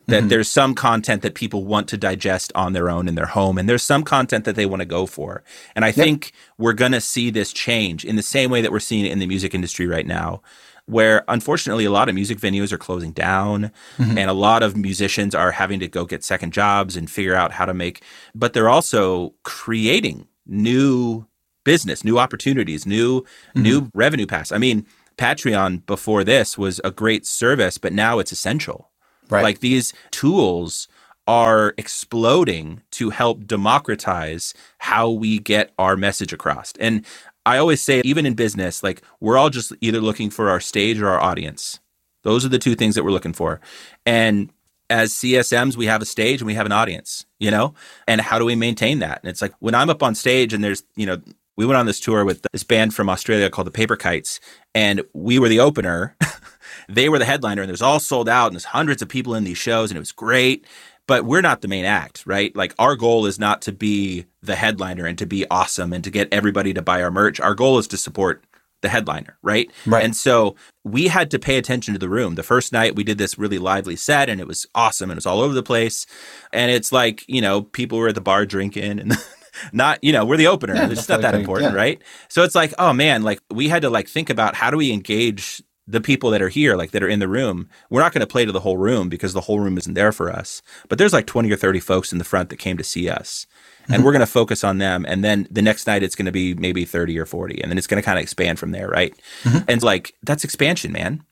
that 0.07 0.21
mm-hmm. 0.21 0.27
there's 0.29 0.49
some 0.49 0.73
content 0.73 1.21
that 1.21 1.35
people 1.35 1.63
want 1.63 1.87
to 1.89 1.97
digest 1.97 2.51
on 2.55 2.73
their 2.73 2.89
own 2.89 3.07
in 3.07 3.13
their 3.13 3.27
home 3.27 3.57
and 3.59 3.69
there's 3.69 3.83
some 3.83 4.03
content 4.03 4.45
that 4.45 4.55
they 4.55 4.65
want 4.65 4.79
to 4.79 4.85
go 4.85 5.07
for 5.07 5.43
and 5.75 5.83
i 5.83 5.87
yep. 5.87 5.95
think 5.95 6.31
we're 6.59 6.73
going 6.73 6.91
to 6.91 7.01
see 7.01 7.31
this 7.31 7.51
change 7.51 8.05
in 8.05 8.15
the 8.15 8.21
same 8.21 8.51
way 8.51 8.61
that 8.61 8.71
we're 8.71 8.79
seeing 8.79 9.03
it 9.03 9.11
in 9.11 9.17
the 9.17 9.25
music 9.25 9.55
industry 9.55 9.87
right 9.87 10.05
now 10.05 10.43
where 10.87 11.23
unfortunately 11.27 11.85
a 11.85 11.91
lot 11.91 12.09
of 12.09 12.15
music 12.15 12.39
venues 12.39 12.71
are 12.71 12.77
closing 12.77 13.11
down 13.11 13.71
mm-hmm. 13.97 14.17
and 14.17 14.29
a 14.29 14.33
lot 14.33 14.61
of 14.63 14.77
musicians 14.77 15.33
are 15.33 15.51
having 15.51 15.79
to 15.79 15.87
go 15.87 16.05
get 16.05 16.23
second 16.23 16.53
jobs 16.53 16.95
and 16.95 17.09
figure 17.09 17.35
out 17.35 17.51
how 17.51 17.65
to 17.65 17.73
make 17.73 18.03
but 18.33 18.53
they're 18.53 18.69
also 18.69 19.33
creating 19.43 20.27
new 20.45 21.25
business 21.63 22.03
new 22.03 22.19
opportunities 22.19 22.85
new 22.85 23.21
mm-hmm. 23.21 23.61
new 23.61 23.89
revenue 23.93 24.27
paths 24.27 24.51
i 24.51 24.57
mean 24.57 24.85
patreon 25.17 25.83
before 25.85 26.23
this 26.23 26.57
was 26.57 26.79
a 26.83 26.91
great 26.91 27.25
service 27.25 27.77
but 27.77 27.93
now 27.93 28.19
it's 28.19 28.31
essential 28.31 28.91
Right. 29.29 29.43
Like 29.43 29.59
these 29.59 29.93
tools 30.11 30.87
are 31.27 31.73
exploding 31.77 32.81
to 32.91 33.09
help 33.09 33.47
democratize 33.47 34.53
how 34.77 35.09
we 35.09 35.39
get 35.39 35.71
our 35.79 35.97
message 35.97 36.31
across. 36.31 36.73
And 36.79 37.05
I 37.45 37.57
always 37.57 37.81
say, 37.81 38.01
even 38.03 38.25
in 38.25 38.33
business, 38.33 38.83
like 38.83 39.01
we're 39.19 39.37
all 39.37 39.49
just 39.49 39.73
either 39.81 40.01
looking 40.01 40.29
for 40.29 40.49
our 40.49 40.59
stage 40.59 40.99
or 40.99 41.09
our 41.09 41.21
audience. 41.21 41.79
Those 42.23 42.43
are 42.43 42.49
the 42.49 42.59
two 42.59 42.75
things 42.75 42.95
that 42.95 43.03
we're 43.03 43.11
looking 43.11 43.33
for. 43.33 43.61
And 44.05 44.51
as 44.89 45.13
CSMs, 45.13 45.75
we 45.75 45.85
have 45.85 46.01
a 46.01 46.05
stage 46.05 46.41
and 46.41 46.47
we 46.47 46.55
have 46.55 46.65
an 46.65 46.71
audience, 46.71 47.25
you 47.39 47.51
know? 47.51 47.75
And 48.07 48.19
how 48.21 48.39
do 48.39 48.45
we 48.45 48.55
maintain 48.55 48.99
that? 48.99 49.19
And 49.21 49.29
it's 49.29 49.41
like 49.41 49.53
when 49.59 49.75
I'm 49.75 49.89
up 49.89 50.01
on 50.01 50.15
stage 50.15 50.53
and 50.53 50.63
there's, 50.63 50.83
you 50.95 51.05
know, 51.05 51.21
we 51.57 51.65
went 51.65 51.77
on 51.77 51.85
this 51.85 51.99
tour 51.99 52.25
with 52.25 52.41
this 52.51 52.63
band 52.63 52.93
from 52.93 53.09
Australia 53.09 53.49
called 53.49 53.67
the 53.67 53.71
Paper 53.71 53.95
Kites, 53.95 54.41
and 54.73 55.01
we 55.13 55.39
were 55.39 55.47
the 55.47 55.59
opener. 55.59 56.17
they 56.89 57.09
were 57.09 57.19
the 57.19 57.25
headliner 57.25 57.61
and 57.61 57.69
it 57.69 57.73
was 57.73 57.81
all 57.81 57.99
sold 57.99 58.27
out 58.27 58.47
and 58.47 58.55
there's 58.55 58.65
hundreds 58.65 59.01
of 59.01 59.09
people 59.09 59.33
in 59.33 59.43
these 59.43 59.57
shows 59.57 59.89
and 59.89 59.97
it 59.97 59.99
was 59.99 60.11
great 60.11 60.65
but 61.07 61.25
we're 61.25 61.41
not 61.41 61.61
the 61.61 61.67
main 61.67 61.85
act 61.85 62.23
right? 62.25 62.55
Like 62.55 62.73
our 62.79 62.95
goal 62.95 63.25
is 63.25 63.39
not 63.39 63.61
to 63.63 63.71
be 63.71 64.25
the 64.41 64.55
headliner 64.55 65.05
and 65.05 65.17
to 65.17 65.25
be 65.25 65.45
awesome 65.49 65.93
and 65.93 66.03
to 66.03 66.11
get 66.11 66.27
everybody 66.31 66.73
to 66.73 66.81
buy 66.81 67.01
our 67.01 67.11
merch. 67.11 67.39
Our 67.39 67.55
goal 67.55 67.77
is 67.77 67.87
to 67.87 67.97
support 67.97 68.43
the 68.81 68.89
headliner 68.89 69.37
right? 69.41 69.71
Right. 69.85 70.03
And 70.03 70.15
so 70.15 70.55
we 70.83 71.07
had 71.07 71.31
to 71.31 71.39
pay 71.39 71.57
attention 71.57 71.93
to 71.93 71.99
the 71.99 72.09
room. 72.09 72.35
The 72.35 72.43
first 72.43 72.71
night 72.71 72.95
we 72.95 73.03
did 73.03 73.17
this 73.17 73.37
really 73.37 73.57
lively 73.57 73.95
set 73.95 74.29
and 74.29 74.39
it 74.39 74.47
was 74.47 74.67
awesome 74.75 75.09
and 75.09 75.15
it 75.15 75.19
was 75.19 75.25
all 75.25 75.41
over 75.41 75.53
the 75.53 75.63
place. 75.63 76.05
And 76.53 76.71
it's 76.71 76.91
like 76.91 77.23
you 77.27 77.41
know 77.41 77.63
people 77.63 77.97
were 77.97 78.09
at 78.09 78.15
the 78.15 78.21
bar 78.21 78.45
drinking 78.45 78.99
and 78.99 79.17
not 79.73 80.03
you 80.03 80.11
know 80.11 80.25
we're 80.25 80.37
the 80.37 80.47
opener. 80.47 80.75
Yeah, 80.75 80.89
it's 80.89 81.09
not 81.09 81.21
that 81.21 81.35
important 81.35 81.71
yeah. 81.71 81.77
right? 81.77 82.01
So 82.29 82.43
it's 82.43 82.55
like 82.55 82.73
oh 82.77 82.93
man 82.93 83.23
like 83.23 83.39
we 83.49 83.69
had 83.69 83.81
to 83.83 83.89
like 83.89 84.07
think 84.07 84.29
about 84.29 84.55
how 84.55 84.69
do 84.69 84.77
we 84.77 84.91
engage 84.91 85.63
the 85.87 86.01
people 86.01 86.31
that 86.31 86.41
are 86.41 86.49
here, 86.49 86.75
like 86.75 86.91
that 86.91 87.03
are 87.03 87.07
in 87.07 87.19
the 87.19 87.27
room, 87.27 87.69
we're 87.89 88.01
not 88.01 88.11
going 88.11 88.21
to 88.21 88.27
play 88.27 88.43
to 88.45 88.51
the 88.51 88.61
whole 88.61 88.77
room 88.77 89.07
because 89.07 89.33
the 89.33 89.41
whole 89.41 89.59
room 89.59 89.77
isn't 89.77 89.93
there 89.93 90.11
for 90.11 90.31
us. 90.31 90.61
But 90.89 90.97
there's 90.97 91.13
like 91.13 91.27
20 91.27 91.51
or 91.51 91.55
30 91.55 91.79
folks 91.79 92.11
in 92.11 92.17
the 92.17 92.23
front 92.23 92.49
that 92.49 92.57
came 92.57 92.77
to 92.77 92.83
see 92.83 93.07
us. 93.07 93.45
And 93.87 93.97
mm-hmm. 93.97 94.03
we're 94.03 94.11
going 94.11 94.21
to 94.21 94.25
focus 94.25 94.63
on 94.63 94.79
them. 94.79 95.05
And 95.07 95.23
then 95.23 95.47
the 95.51 95.61
next 95.61 95.85
night, 95.85 96.01
it's 96.01 96.15
going 96.15 96.25
to 96.25 96.31
be 96.31 96.55
maybe 96.55 96.85
30 96.85 97.19
or 97.19 97.25
40. 97.27 97.61
And 97.61 97.71
then 97.71 97.77
it's 97.77 97.85
going 97.85 98.01
to 98.01 98.05
kind 98.05 98.17
of 98.17 98.23
expand 98.23 98.57
from 98.57 98.71
there. 98.71 98.87
Right. 98.87 99.13
Mm-hmm. 99.43 99.65
And 99.67 99.83
like, 99.83 100.15
that's 100.23 100.43
expansion, 100.43 100.91
man. 100.91 101.23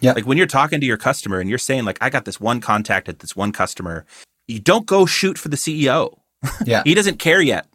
Yeah. 0.00 0.12
Like 0.12 0.26
when 0.26 0.38
you're 0.38 0.46
talking 0.46 0.80
to 0.80 0.86
your 0.86 0.96
customer 0.96 1.40
and 1.40 1.50
you're 1.50 1.58
saying, 1.58 1.84
like, 1.84 1.98
I 2.00 2.08
got 2.08 2.24
this 2.24 2.40
one 2.40 2.60
contact 2.60 3.08
at 3.08 3.18
this 3.18 3.36
one 3.36 3.52
customer, 3.52 4.06
you 4.46 4.60
don't 4.60 4.86
go 4.86 5.04
shoot 5.04 5.36
for 5.36 5.48
the 5.48 5.56
CEO. 5.56 6.18
Yeah. 6.64 6.82
he 6.86 6.94
doesn't 6.94 7.18
care 7.18 7.42
yet. 7.42 7.66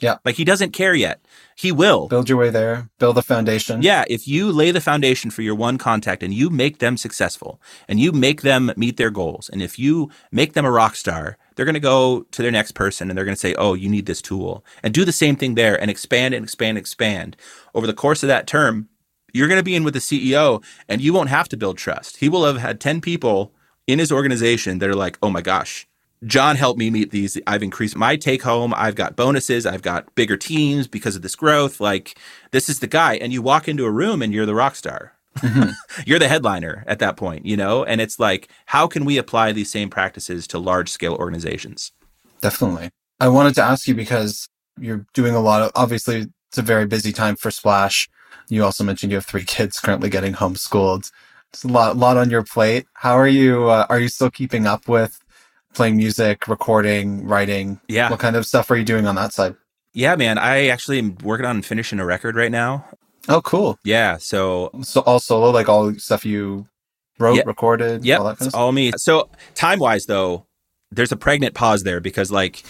Yeah. 0.00 0.18
Like 0.24 0.36
he 0.36 0.44
doesn't 0.44 0.72
care 0.72 0.94
yet. 0.94 1.20
He 1.56 1.72
will. 1.72 2.08
Build 2.08 2.28
your 2.28 2.38
way 2.38 2.50
there. 2.50 2.90
Build 2.98 3.16
the 3.16 3.22
foundation. 3.22 3.82
Yeah. 3.82 4.04
If 4.08 4.28
you 4.28 4.52
lay 4.52 4.70
the 4.70 4.80
foundation 4.80 5.30
for 5.30 5.42
your 5.42 5.54
one 5.54 5.78
contact 5.78 6.22
and 6.22 6.34
you 6.34 6.50
make 6.50 6.78
them 6.78 6.96
successful 6.96 7.60
and 7.88 7.98
you 7.98 8.12
make 8.12 8.42
them 8.42 8.72
meet 8.76 8.96
their 8.96 9.10
goals, 9.10 9.48
and 9.48 9.62
if 9.62 9.78
you 9.78 10.10
make 10.30 10.52
them 10.52 10.64
a 10.64 10.70
rock 10.70 10.96
star, 10.96 11.38
they're 11.54 11.64
going 11.64 11.74
to 11.74 11.80
go 11.80 12.26
to 12.30 12.42
their 12.42 12.50
next 12.50 12.72
person 12.72 13.08
and 13.10 13.16
they're 13.16 13.24
going 13.24 13.34
to 13.34 13.40
say, 13.40 13.54
Oh, 13.54 13.74
you 13.74 13.88
need 13.88 14.06
this 14.06 14.22
tool. 14.22 14.64
And 14.82 14.92
do 14.92 15.04
the 15.04 15.12
same 15.12 15.36
thing 15.36 15.54
there 15.54 15.80
and 15.80 15.90
expand 15.90 16.34
and 16.34 16.44
expand 16.44 16.70
and 16.70 16.78
expand. 16.78 17.36
Over 17.74 17.86
the 17.86 17.94
course 17.94 18.22
of 18.22 18.28
that 18.28 18.46
term, 18.46 18.88
you're 19.32 19.48
going 19.48 19.60
to 19.60 19.64
be 19.64 19.74
in 19.74 19.84
with 19.84 19.94
the 19.94 20.00
CEO 20.00 20.62
and 20.88 21.00
you 21.00 21.12
won't 21.12 21.30
have 21.30 21.48
to 21.48 21.56
build 21.56 21.78
trust. 21.78 22.18
He 22.18 22.28
will 22.28 22.44
have 22.44 22.58
had 22.58 22.80
10 22.80 23.00
people 23.00 23.52
in 23.86 23.98
his 23.98 24.12
organization 24.12 24.78
that 24.78 24.90
are 24.90 24.94
like, 24.94 25.18
Oh 25.22 25.30
my 25.30 25.40
gosh, 25.40 25.86
John 26.24 26.56
helped 26.56 26.78
me 26.78 26.90
meet 26.90 27.10
these. 27.10 27.38
I've 27.46 27.62
increased 27.62 27.96
my 27.96 28.16
take 28.16 28.42
home. 28.42 28.72
I've 28.74 28.94
got 28.94 29.16
bonuses. 29.16 29.66
I've 29.66 29.82
got 29.82 30.14
bigger 30.14 30.36
teams 30.36 30.86
because 30.86 31.14
of 31.14 31.22
this 31.22 31.36
growth. 31.36 31.80
Like, 31.80 32.18
this 32.52 32.68
is 32.68 32.80
the 32.80 32.86
guy. 32.86 33.14
And 33.16 33.32
you 33.32 33.42
walk 33.42 33.68
into 33.68 33.84
a 33.84 33.90
room 33.90 34.22
and 34.22 34.32
you're 34.32 34.46
the 34.46 34.54
rock 34.54 34.76
star. 34.76 35.12
Mm-hmm. 35.38 35.70
you're 36.06 36.18
the 36.18 36.28
headliner 36.28 36.84
at 36.86 36.98
that 37.00 37.16
point, 37.16 37.44
you 37.44 37.56
know? 37.56 37.84
And 37.84 38.00
it's 38.00 38.18
like, 38.18 38.48
how 38.66 38.86
can 38.86 39.04
we 39.04 39.18
apply 39.18 39.52
these 39.52 39.70
same 39.70 39.90
practices 39.90 40.46
to 40.48 40.58
large 40.58 40.88
scale 40.88 41.14
organizations? 41.14 41.92
Definitely. 42.40 42.90
I 43.20 43.28
wanted 43.28 43.54
to 43.56 43.62
ask 43.62 43.86
you 43.86 43.94
because 43.94 44.48
you're 44.78 45.06
doing 45.12 45.34
a 45.34 45.40
lot 45.40 45.62
of, 45.62 45.70
obviously, 45.74 46.26
it's 46.48 46.58
a 46.58 46.62
very 46.62 46.86
busy 46.86 47.12
time 47.12 47.36
for 47.36 47.50
Splash. 47.50 48.08
You 48.48 48.64
also 48.64 48.84
mentioned 48.84 49.12
you 49.12 49.16
have 49.16 49.26
three 49.26 49.44
kids 49.46 49.78
currently 49.78 50.08
getting 50.08 50.32
homeschooled. 50.32 51.10
It's 51.52 51.64
a 51.64 51.68
lot, 51.68 51.96
lot 51.96 52.16
on 52.16 52.30
your 52.30 52.42
plate. 52.42 52.86
How 52.94 53.14
are 53.18 53.28
you? 53.28 53.68
Uh, 53.68 53.86
are 53.88 54.00
you 54.00 54.08
still 54.08 54.30
keeping 54.30 54.66
up 54.66 54.88
with 54.88 55.18
playing 55.76 55.96
music, 55.96 56.48
recording, 56.48 57.24
writing? 57.24 57.80
Yeah. 57.88 58.10
What 58.10 58.18
kind 58.18 58.34
of 58.34 58.46
stuff 58.46 58.70
are 58.70 58.76
you 58.76 58.84
doing 58.84 59.06
on 59.06 59.14
that 59.14 59.32
side? 59.32 59.54
Yeah, 59.92 60.16
man. 60.16 60.38
I 60.38 60.66
actually 60.68 60.98
am 60.98 61.16
working 61.22 61.46
on 61.46 61.62
finishing 61.62 62.00
a 62.00 62.04
record 62.04 62.34
right 62.34 62.50
now. 62.50 62.84
Oh, 63.28 63.40
cool. 63.42 63.78
Yeah. 63.84 64.16
So, 64.16 64.70
so 64.82 65.02
all 65.02 65.20
solo, 65.20 65.50
like 65.50 65.68
all 65.68 65.94
stuff 65.94 66.24
you 66.24 66.66
wrote, 67.18 67.36
yeah, 67.36 67.42
recorded. 67.46 68.04
Yeah, 68.04 68.18
all, 68.18 68.34
kind 68.34 68.48
of 68.48 68.54
all 68.54 68.72
me. 68.72 68.92
So 68.96 69.30
time 69.54 69.78
wise, 69.78 70.06
though, 70.06 70.46
there's 70.90 71.12
a 71.12 71.16
pregnant 71.16 71.54
pause 71.54 71.82
there 71.82 72.00
because 72.00 72.30
like 72.30 72.64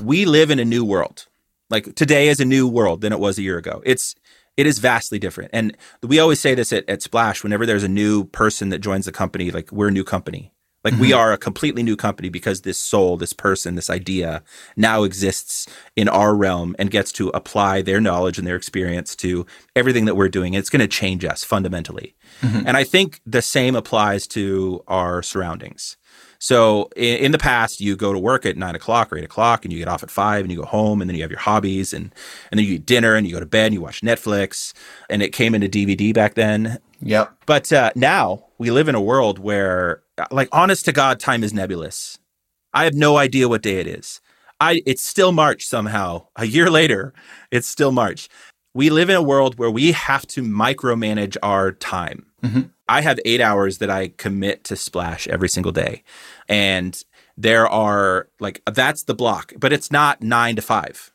we 0.00 0.24
live 0.24 0.50
in 0.50 0.58
a 0.58 0.64
new 0.64 0.84
world. 0.84 1.26
Like 1.70 1.94
today 1.94 2.28
is 2.28 2.40
a 2.40 2.44
new 2.44 2.66
world 2.66 3.00
than 3.00 3.12
it 3.12 3.20
was 3.20 3.38
a 3.38 3.42
year 3.42 3.58
ago. 3.58 3.82
It's 3.84 4.14
it 4.56 4.66
is 4.66 4.78
vastly 4.78 5.18
different. 5.18 5.50
And 5.52 5.76
we 6.02 6.18
always 6.18 6.40
say 6.40 6.54
this 6.54 6.72
at, 6.72 6.88
at 6.88 7.02
Splash 7.02 7.42
whenever 7.42 7.64
there's 7.64 7.84
a 7.84 7.88
new 7.88 8.24
person 8.24 8.68
that 8.70 8.80
joins 8.80 9.06
the 9.06 9.12
company, 9.12 9.50
like 9.50 9.70
we're 9.70 9.88
a 9.88 9.92
new 9.92 10.04
company. 10.04 10.52
Like 10.84 10.94
mm-hmm. 10.94 11.02
we 11.02 11.12
are 11.12 11.32
a 11.32 11.38
completely 11.38 11.82
new 11.82 11.96
company 11.96 12.28
because 12.28 12.62
this 12.62 12.78
soul, 12.78 13.16
this 13.16 13.32
person, 13.32 13.74
this 13.74 13.90
idea 13.90 14.42
now 14.76 15.02
exists 15.02 15.66
in 15.96 16.08
our 16.08 16.34
realm 16.34 16.74
and 16.78 16.90
gets 16.90 17.12
to 17.12 17.28
apply 17.30 17.82
their 17.82 18.00
knowledge 18.00 18.38
and 18.38 18.46
their 18.46 18.56
experience 18.56 19.14
to 19.16 19.46
everything 19.76 20.06
that 20.06 20.16
we're 20.16 20.28
doing. 20.28 20.54
It's 20.54 20.70
going 20.70 20.80
to 20.80 20.88
change 20.88 21.24
us 21.24 21.44
fundamentally. 21.44 22.14
Mm-hmm. 22.40 22.66
And 22.66 22.76
I 22.76 22.84
think 22.84 23.20
the 23.26 23.42
same 23.42 23.76
applies 23.76 24.26
to 24.28 24.82
our 24.88 25.22
surroundings. 25.22 25.96
So 26.42 26.88
in, 26.96 27.18
in, 27.18 27.32
the 27.32 27.38
past, 27.38 27.82
you 27.82 27.96
go 27.96 28.14
to 28.14 28.18
work 28.18 28.46
at 28.46 28.56
nine 28.56 28.74
o'clock 28.74 29.12
or 29.12 29.18
eight 29.18 29.24
o'clock, 29.24 29.64
and 29.64 29.72
you 29.72 29.78
get 29.78 29.88
off 29.88 30.02
at 30.02 30.10
five, 30.10 30.42
and 30.42 30.50
you 30.50 30.58
go 30.58 30.64
home, 30.64 31.02
and 31.02 31.08
then 31.08 31.14
you 31.14 31.22
have 31.22 31.30
your 31.30 31.40
hobbies, 31.40 31.92
and 31.92 32.14
and 32.50 32.58
then 32.58 32.66
you 32.66 32.74
eat 32.74 32.86
dinner, 32.86 33.14
and 33.14 33.26
you 33.26 33.34
go 33.34 33.40
to 33.40 33.46
bed, 33.46 33.66
and 33.66 33.74
you 33.74 33.82
watch 33.82 34.00
Netflix, 34.00 34.72
and 35.10 35.22
it 35.22 35.34
came 35.34 35.54
into 35.54 35.68
DVD 35.68 36.14
back 36.14 36.34
then. 36.34 36.78
Yep. 37.02 37.32
But 37.44 37.70
uh, 37.72 37.92
now 37.94 38.46
we 38.56 38.70
live 38.70 38.88
in 38.88 38.94
a 38.94 39.00
world 39.00 39.38
where 39.38 40.02
like 40.30 40.48
honest 40.52 40.84
to 40.86 40.92
God, 40.92 41.20
time 41.20 41.44
is 41.44 41.52
nebulous. 41.52 42.18
I 42.72 42.84
have 42.84 42.94
no 42.94 43.16
idea 43.16 43.48
what 43.48 43.62
day 43.62 43.80
it 43.80 43.86
is. 43.86 44.20
I 44.60 44.82
it's 44.86 45.02
still 45.02 45.32
March 45.32 45.64
somehow. 45.64 46.26
A 46.36 46.46
year 46.46 46.70
later, 46.70 47.12
it's 47.50 47.66
still 47.66 47.92
March. 47.92 48.28
We 48.74 48.90
live 48.90 49.10
in 49.10 49.16
a 49.16 49.22
world 49.22 49.58
where 49.58 49.70
we 49.70 49.92
have 49.92 50.26
to 50.28 50.42
micromanage 50.42 51.36
our 51.42 51.72
time. 51.72 52.26
Mm-hmm. 52.42 52.62
I 52.88 53.00
have 53.00 53.18
eight 53.24 53.40
hours 53.40 53.78
that 53.78 53.90
I 53.90 54.08
commit 54.08 54.64
to 54.64 54.76
Splash 54.76 55.26
every 55.28 55.48
single 55.48 55.72
day. 55.72 56.02
And 56.48 57.02
there 57.36 57.68
are 57.68 58.28
like, 58.38 58.62
that's 58.70 59.04
the 59.04 59.14
block, 59.14 59.52
but 59.58 59.72
it's 59.72 59.90
not 59.90 60.22
nine 60.22 60.56
to 60.56 60.62
5 60.62 60.84
mm-hmm. 60.84 61.10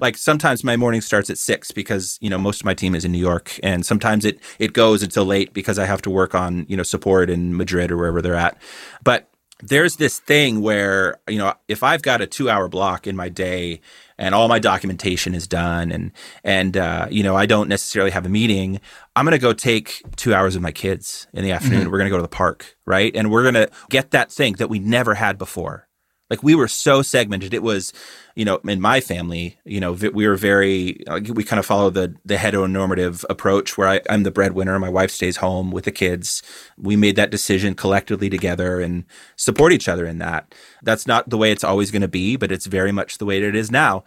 Like 0.00 0.16
sometimes 0.16 0.64
my 0.64 0.76
morning 0.76 1.00
starts 1.00 1.30
at 1.30 1.38
six 1.38 1.70
because 1.70 2.18
you 2.20 2.30
know 2.30 2.38
most 2.38 2.60
of 2.60 2.64
my 2.64 2.74
team 2.74 2.94
is 2.94 3.04
in 3.04 3.12
New 3.12 3.18
York, 3.18 3.58
and 3.62 3.84
sometimes 3.84 4.24
it 4.24 4.40
it 4.58 4.72
goes 4.72 5.02
until 5.02 5.24
late 5.24 5.52
because 5.52 5.78
I 5.78 5.86
have 5.86 6.02
to 6.02 6.10
work 6.10 6.34
on 6.34 6.66
you 6.68 6.76
know 6.76 6.82
support 6.82 7.30
in 7.30 7.56
Madrid 7.56 7.90
or 7.90 7.96
wherever 7.96 8.22
they're 8.22 8.34
at. 8.34 8.60
But 9.02 9.30
there's 9.62 9.96
this 9.96 10.18
thing 10.18 10.60
where 10.60 11.18
you 11.28 11.38
know 11.38 11.54
if 11.68 11.82
I've 11.82 12.02
got 12.02 12.20
a 12.20 12.26
two 12.26 12.48
hour 12.48 12.68
block 12.68 13.06
in 13.06 13.16
my 13.16 13.28
day 13.28 13.80
and 14.18 14.34
all 14.34 14.48
my 14.48 14.58
documentation 14.58 15.34
is 15.34 15.46
done 15.46 15.90
and 15.92 16.12
and 16.44 16.76
uh, 16.76 17.06
you 17.10 17.22
know 17.22 17.36
I 17.36 17.46
don't 17.46 17.68
necessarily 17.68 18.10
have 18.10 18.26
a 18.26 18.30
meeting, 18.30 18.80
I'm 19.16 19.24
gonna 19.24 19.38
go 19.38 19.52
take 19.52 20.02
two 20.16 20.34
hours 20.34 20.54
with 20.54 20.62
my 20.62 20.72
kids 20.72 21.26
in 21.32 21.44
the 21.44 21.52
afternoon. 21.52 21.82
Mm-hmm. 21.82 21.90
We're 21.90 21.98
gonna 21.98 22.10
go 22.10 22.16
to 22.16 22.22
the 22.22 22.28
park, 22.28 22.76
right? 22.86 23.14
And 23.14 23.30
we're 23.30 23.44
gonna 23.44 23.68
get 23.88 24.10
that 24.12 24.30
thing 24.30 24.54
that 24.54 24.68
we 24.68 24.78
never 24.78 25.14
had 25.14 25.38
before. 25.38 25.88
Like 26.30 26.42
we 26.42 26.54
were 26.54 26.68
so 26.68 27.02
segmented. 27.02 27.52
It 27.52 27.62
was, 27.62 27.92
you 28.36 28.44
know, 28.44 28.56
in 28.58 28.80
my 28.80 29.00
family, 29.00 29.58
you 29.64 29.80
know, 29.80 29.92
we 29.92 30.28
were 30.28 30.36
very, 30.36 31.06
uh, 31.08 31.20
we 31.34 31.42
kind 31.42 31.58
of 31.58 31.66
follow 31.66 31.90
the 31.90 32.14
the 32.24 32.36
heteronormative 32.36 33.24
approach 33.28 33.76
where 33.76 33.88
I, 33.88 34.00
I'm 34.08 34.22
the 34.22 34.30
breadwinner. 34.30 34.78
My 34.78 34.88
wife 34.88 35.10
stays 35.10 35.38
home 35.38 35.72
with 35.72 35.84
the 35.84 35.92
kids. 35.92 36.42
We 36.78 36.94
made 36.96 37.16
that 37.16 37.32
decision 37.32 37.74
collectively 37.74 38.30
together 38.30 38.80
and 38.80 39.04
support 39.36 39.72
each 39.72 39.88
other 39.88 40.06
in 40.06 40.18
that. 40.18 40.54
That's 40.82 41.06
not 41.06 41.28
the 41.28 41.36
way 41.36 41.50
it's 41.50 41.64
always 41.64 41.90
going 41.90 42.02
to 42.02 42.08
be, 42.08 42.36
but 42.36 42.52
it's 42.52 42.66
very 42.66 42.92
much 42.92 43.18
the 43.18 43.26
way 43.26 43.42
it 43.42 43.56
is 43.56 43.70
now. 43.70 44.04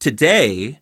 Today, 0.00 0.80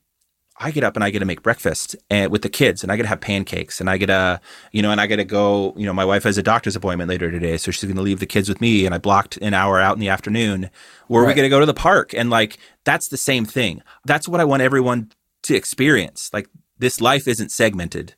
I 0.57 0.71
get 0.71 0.85
up 0.85 0.95
and 0.95 1.03
I 1.03 1.11
get 1.11 1.19
to 1.19 1.25
make 1.25 1.43
breakfast 1.43 1.97
and 2.11 2.31
with 2.31 2.43
the 2.43 2.49
kids 2.49 2.83
and 2.83 2.93
I 2.93 2.97
get 2.97 3.03
to 3.03 3.09
have 3.09 3.21
pancakes 3.21 3.81
and 3.81 3.91
I 3.91 3.97
get 3.97 4.07
to, 4.07 4.41
you 4.71 4.83
know, 4.83 4.93
and 4.93 5.01
I 5.01 5.07
get 5.07 5.17
to 5.17 5.25
go, 5.25 5.75
you 5.77 5.85
know, 5.85 5.93
my 5.93 6.05
wife 6.05 6.23
has 6.23 6.39
a 6.39 6.43
doctor's 6.43 6.77
appointment 6.77 7.09
later 7.09 7.31
today. 7.31 7.57
So 7.57 7.73
she's 7.73 7.85
going 7.85 7.97
to 7.97 8.03
leave 8.03 8.21
the 8.21 8.27
kids 8.27 8.49
with 8.49 8.61
me. 8.61 8.87
And 8.87 8.95
I 8.95 8.99
blocked 8.99 9.37
an 9.39 9.53
hour 9.53 9.81
out 9.81 9.95
in 9.95 10.01
the 10.01 10.09
afternoon 10.09 10.71
where 11.09 11.23
right. 11.23 11.29
we 11.29 11.35
get 11.35 11.43
to 11.43 11.49
go 11.49 11.59
to 11.59 11.67
the 11.67 11.75
park. 11.75 12.15
And 12.15 12.31
like, 12.31 12.59
that's 12.85 13.09
the 13.09 13.17
same 13.17 13.45
thing. 13.45 13.83
That's 14.05 14.29
what 14.29 14.41
I 14.41 14.45
want 14.45 14.63
everyone 14.63 15.11
to 15.43 15.57
experience. 15.57 16.31
Like, 16.33 16.49
this 16.79 17.01
life 17.01 17.27
isn't 17.27 17.51
segmented 17.51 18.15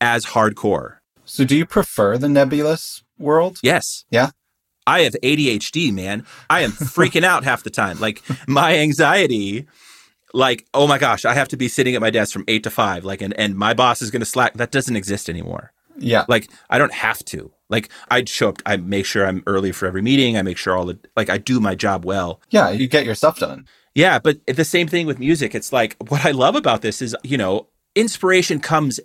as 0.00 0.26
hardcore. 0.26 0.96
So 1.24 1.44
do 1.44 1.56
you 1.56 1.64
prefer 1.64 2.18
the 2.18 2.28
nebulous 2.28 3.02
world? 3.18 3.58
Yes. 3.62 4.04
Yeah. 4.10 4.30
I 4.86 5.02
have 5.02 5.14
ADHD, 5.22 5.92
man. 5.92 6.26
I 6.48 6.62
am 6.62 6.72
freaking 6.72 7.22
out 7.22 7.44
half 7.44 7.62
the 7.62 7.70
time. 7.70 8.00
Like 8.00 8.22
my 8.48 8.76
anxiety, 8.78 9.66
like, 10.34 10.66
oh 10.74 10.86
my 10.86 10.98
gosh, 10.98 11.24
I 11.24 11.34
have 11.34 11.48
to 11.48 11.56
be 11.56 11.68
sitting 11.68 11.94
at 11.94 12.00
my 12.00 12.10
desk 12.10 12.32
from 12.32 12.44
eight 12.48 12.62
to 12.64 12.70
five. 12.70 13.04
Like, 13.04 13.20
and, 13.20 13.34
and 13.34 13.56
my 13.56 13.74
boss 13.74 14.02
is 14.02 14.10
going 14.10 14.20
to 14.20 14.26
slack. 14.26 14.54
That 14.54 14.70
doesn't 14.70 14.96
exist 14.96 15.28
anymore. 15.28 15.72
Yeah. 15.96 16.24
Like, 16.28 16.50
I 16.68 16.78
don't 16.78 16.92
have 16.92 17.24
to. 17.26 17.52
Like, 17.68 17.90
I'd 18.10 18.28
show 18.28 18.48
up, 18.50 18.62
I 18.64 18.76
make 18.76 19.06
sure 19.06 19.26
I'm 19.26 19.42
early 19.46 19.72
for 19.72 19.86
every 19.86 20.02
meeting. 20.02 20.36
I 20.36 20.42
make 20.42 20.56
sure 20.56 20.76
all 20.76 20.86
the, 20.86 20.98
like, 21.16 21.30
I 21.30 21.38
do 21.38 21.60
my 21.60 21.74
job 21.74 22.04
well. 22.04 22.40
Yeah. 22.50 22.70
You 22.70 22.88
get 22.88 23.04
your 23.04 23.14
stuff 23.14 23.38
done. 23.38 23.66
Yeah. 23.94 24.18
But 24.18 24.44
the 24.46 24.64
same 24.64 24.88
thing 24.88 25.06
with 25.06 25.18
music. 25.18 25.54
It's 25.54 25.72
like, 25.72 25.96
what 26.08 26.24
I 26.24 26.30
love 26.30 26.56
about 26.56 26.82
this 26.82 27.02
is, 27.02 27.16
you 27.22 27.36
know, 27.36 27.68
inspiration 27.94 28.60
comes 28.60 29.00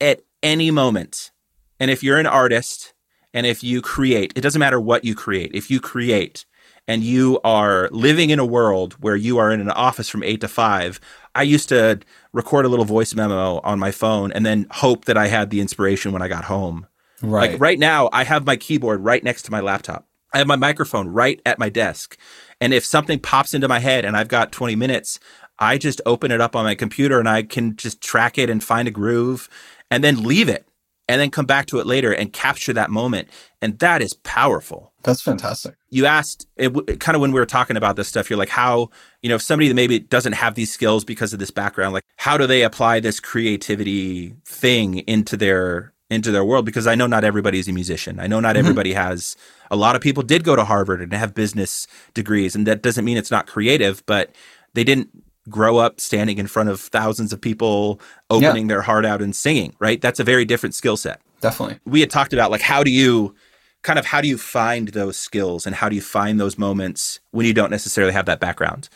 at 0.00 0.22
any 0.42 0.70
moment. 0.70 1.30
And 1.78 1.90
if 1.90 2.02
you're 2.02 2.18
an 2.18 2.26
artist, 2.26 2.94
and 3.34 3.46
if 3.46 3.64
you 3.64 3.80
create, 3.80 4.32
it 4.36 4.42
doesn't 4.42 4.60
matter 4.60 4.78
what 4.78 5.04
you 5.04 5.14
create, 5.14 5.52
if 5.54 5.70
you 5.70 5.80
create 5.80 6.44
and 6.92 7.02
you 7.02 7.40
are 7.42 7.88
living 7.90 8.28
in 8.28 8.38
a 8.38 8.44
world 8.44 8.92
where 9.00 9.16
you 9.16 9.38
are 9.38 9.50
in 9.50 9.62
an 9.62 9.70
office 9.70 10.10
from 10.10 10.22
eight 10.22 10.42
to 10.42 10.48
five, 10.48 11.00
I 11.34 11.42
used 11.42 11.70
to 11.70 12.00
record 12.34 12.66
a 12.66 12.68
little 12.68 12.84
voice 12.84 13.14
memo 13.14 13.60
on 13.60 13.78
my 13.78 13.90
phone 13.90 14.30
and 14.30 14.44
then 14.44 14.66
hope 14.70 15.06
that 15.06 15.16
I 15.16 15.28
had 15.28 15.48
the 15.48 15.62
inspiration 15.62 16.12
when 16.12 16.20
I 16.20 16.28
got 16.28 16.44
home. 16.44 16.86
Right. 17.22 17.52
Like 17.52 17.60
right 17.62 17.78
now, 17.78 18.10
I 18.12 18.24
have 18.24 18.44
my 18.44 18.56
keyboard 18.56 19.00
right 19.00 19.24
next 19.24 19.44
to 19.44 19.50
my 19.50 19.60
laptop. 19.60 20.06
I 20.34 20.38
have 20.38 20.46
my 20.46 20.56
microphone 20.56 21.08
right 21.08 21.40
at 21.46 21.58
my 21.58 21.70
desk. 21.70 22.18
And 22.60 22.74
if 22.74 22.84
something 22.84 23.18
pops 23.18 23.54
into 23.54 23.68
my 23.68 23.78
head 23.78 24.04
and 24.04 24.14
I've 24.14 24.28
got 24.28 24.52
20 24.52 24.76
minutes, 24.76 25.18
I 25.58 25.78
just 25.78 26.02
open 26.04 26.30
it 26.30 26.42
up 26.42 26.54
on 26.54 26.66
my 26.66 26.74
computer 26.74 27.18
and 27.18 27.28
I 27.28 27.42
can 27.42 27.74
just 27.76 28.02
track 28.02 28.36
it 28.36 28.50
and 28.50 28.62
find 28.62 28.86
a 28.86 28.90
groove 28.90 29.48
and 29.90 30.04
then 30.04 30.24
leave 30.24 30.50
it 30.50 30.68
and 31.08 31.18
then 31.18 31.30
come 31.30 31.46
back 31.46 31.64
to 31.66 31.78
it 31.78 31.86
later 31.86 32.12
and 32.12 32.34
capture 32.34 32.74
that 32.74 32.90
moment. 32.90 33.28
And 33.62 33.78
that 33.78 34.02
is 34.02 34.12
powerful. 34.12 34.91
That's 35.02 35.20
fantastic. 35.20 35.74
You 35.90 36.06
asked 36.06 36.46
it, 36.56 36.72
it, 36.88 37.00
kind 37.00 37.14
of 37.14 37.20
when 37.20 37.32
we 37.32 37.40
were 37.40 37.46
talking 37.46 37.76
about 37.76 37.96
this 37.96 38.08
stuff, 38.08 38.30
you're 38.30 38.38
like, 38.38 38.48
how, 38.48 38.90
you 39.22 39.28
know, 39.28 39.36
if 39.36 39.42
somebody 39.42 39.68
that 39.68 39.74
maybe 39.74 39.98
doesn't 39.98 40.34
have 40.34 40.54
these 40.54 40.72
skills 40.72 41.04
because 41.04 41.32
of 41.32 41.38
this 41.38 41.50
background, 41.50 41.92
like 41.94 42.04
how 42.16 42.36
do 42.36 42.46
they 42.46 42.62
apply 42.62 43.00
this 43.00 43.20
creativity 43.20 44.34
thing 44.44 44.98
into 45.00 45.36
their 45.36 45.92
into 46.10 46.30
their 46.30 46.44
world 46.44 46.66
because 46.66 46.86
I 46.86 46.94
know 46.94 47.06
not 47.06 47.24
everybody's 47.24 47.68
a 47.68 47.72
musician. 47.72 48.20
I 48.20 48.26
know 48.26 48.38
not 48.38 48.50
mm-hmm. 48.50 48.60
everybody 48.60 48.92
has 48.92 49.34
a 49.70 49.76
lot 49.76 49.96
of 49.96 50.02
people 50.02 50.22
did 50.22 50.44
go 50.44 50.54
to 50.54 50.64
Harvard 50.64 51.00
and 51.00 51.12
have 51.14 51.34
business 51.34 51.86
degrees 52.12 52.54
and 52.54 52.66
that 52.66 52.82
doesn't 52.82 53.04
mean 53.04 53.16
it's 53.16 53.30
not 53.30 53.46
creative, 53.46 54.04
but 54.04 54.34
they 54.74 54.84
didn't 54.84 55.08
grow 55.48 55.78
up 55.78 56.00
standing 56.00 56.38
in 56.38 56.46
front 56.46 56.68
of 56.68 56.80
thousands 56.80 57.32
of 57.32 57.40
people 57.40 58.00
opening 58.30 58.64
yeah. 58.64 58.74
their 58.74 58.82
heart 58.82 59.04
out 59.04 59.22
and 59.22 59.34
singing, 59.34 59.74
right? 59.78 60.00
That's 60.00 60.20
a 60.20 60.24
very 60.24 60.44
different 60.44 60.74
skill 60.74 60.96
set. 60.96 61.20
Definitely. 61.40 61.80
We 61.84 62.00
had 62.00 62.10
talked 62.10 62.32
about 62.32 62.50
like 62.50 62.60
how 62.60 62.84
do 62.84 62.90
you 62.90 63.34
kind 63.82 63.98
of 63.98 64.06
how 64.06 64.20
do 64.20 64.28
you 64.28 64.38
find 64.38 64.88
those 64.88 65.16
skills 65.16 65.66
and 65.66 65.74
how 65.74 65.88
do 65.88 65.96
you 65.96 66.02
find 66.02 66.40
those 66.40 66.56
moments 66.56 67.20
when 67.30 67.46
you 67.46 67.52
don't 67.52 67.70
necessarily 67.70 68.12
have 68.12 68.26
that 68.26 68.40
background? 68.40 68.88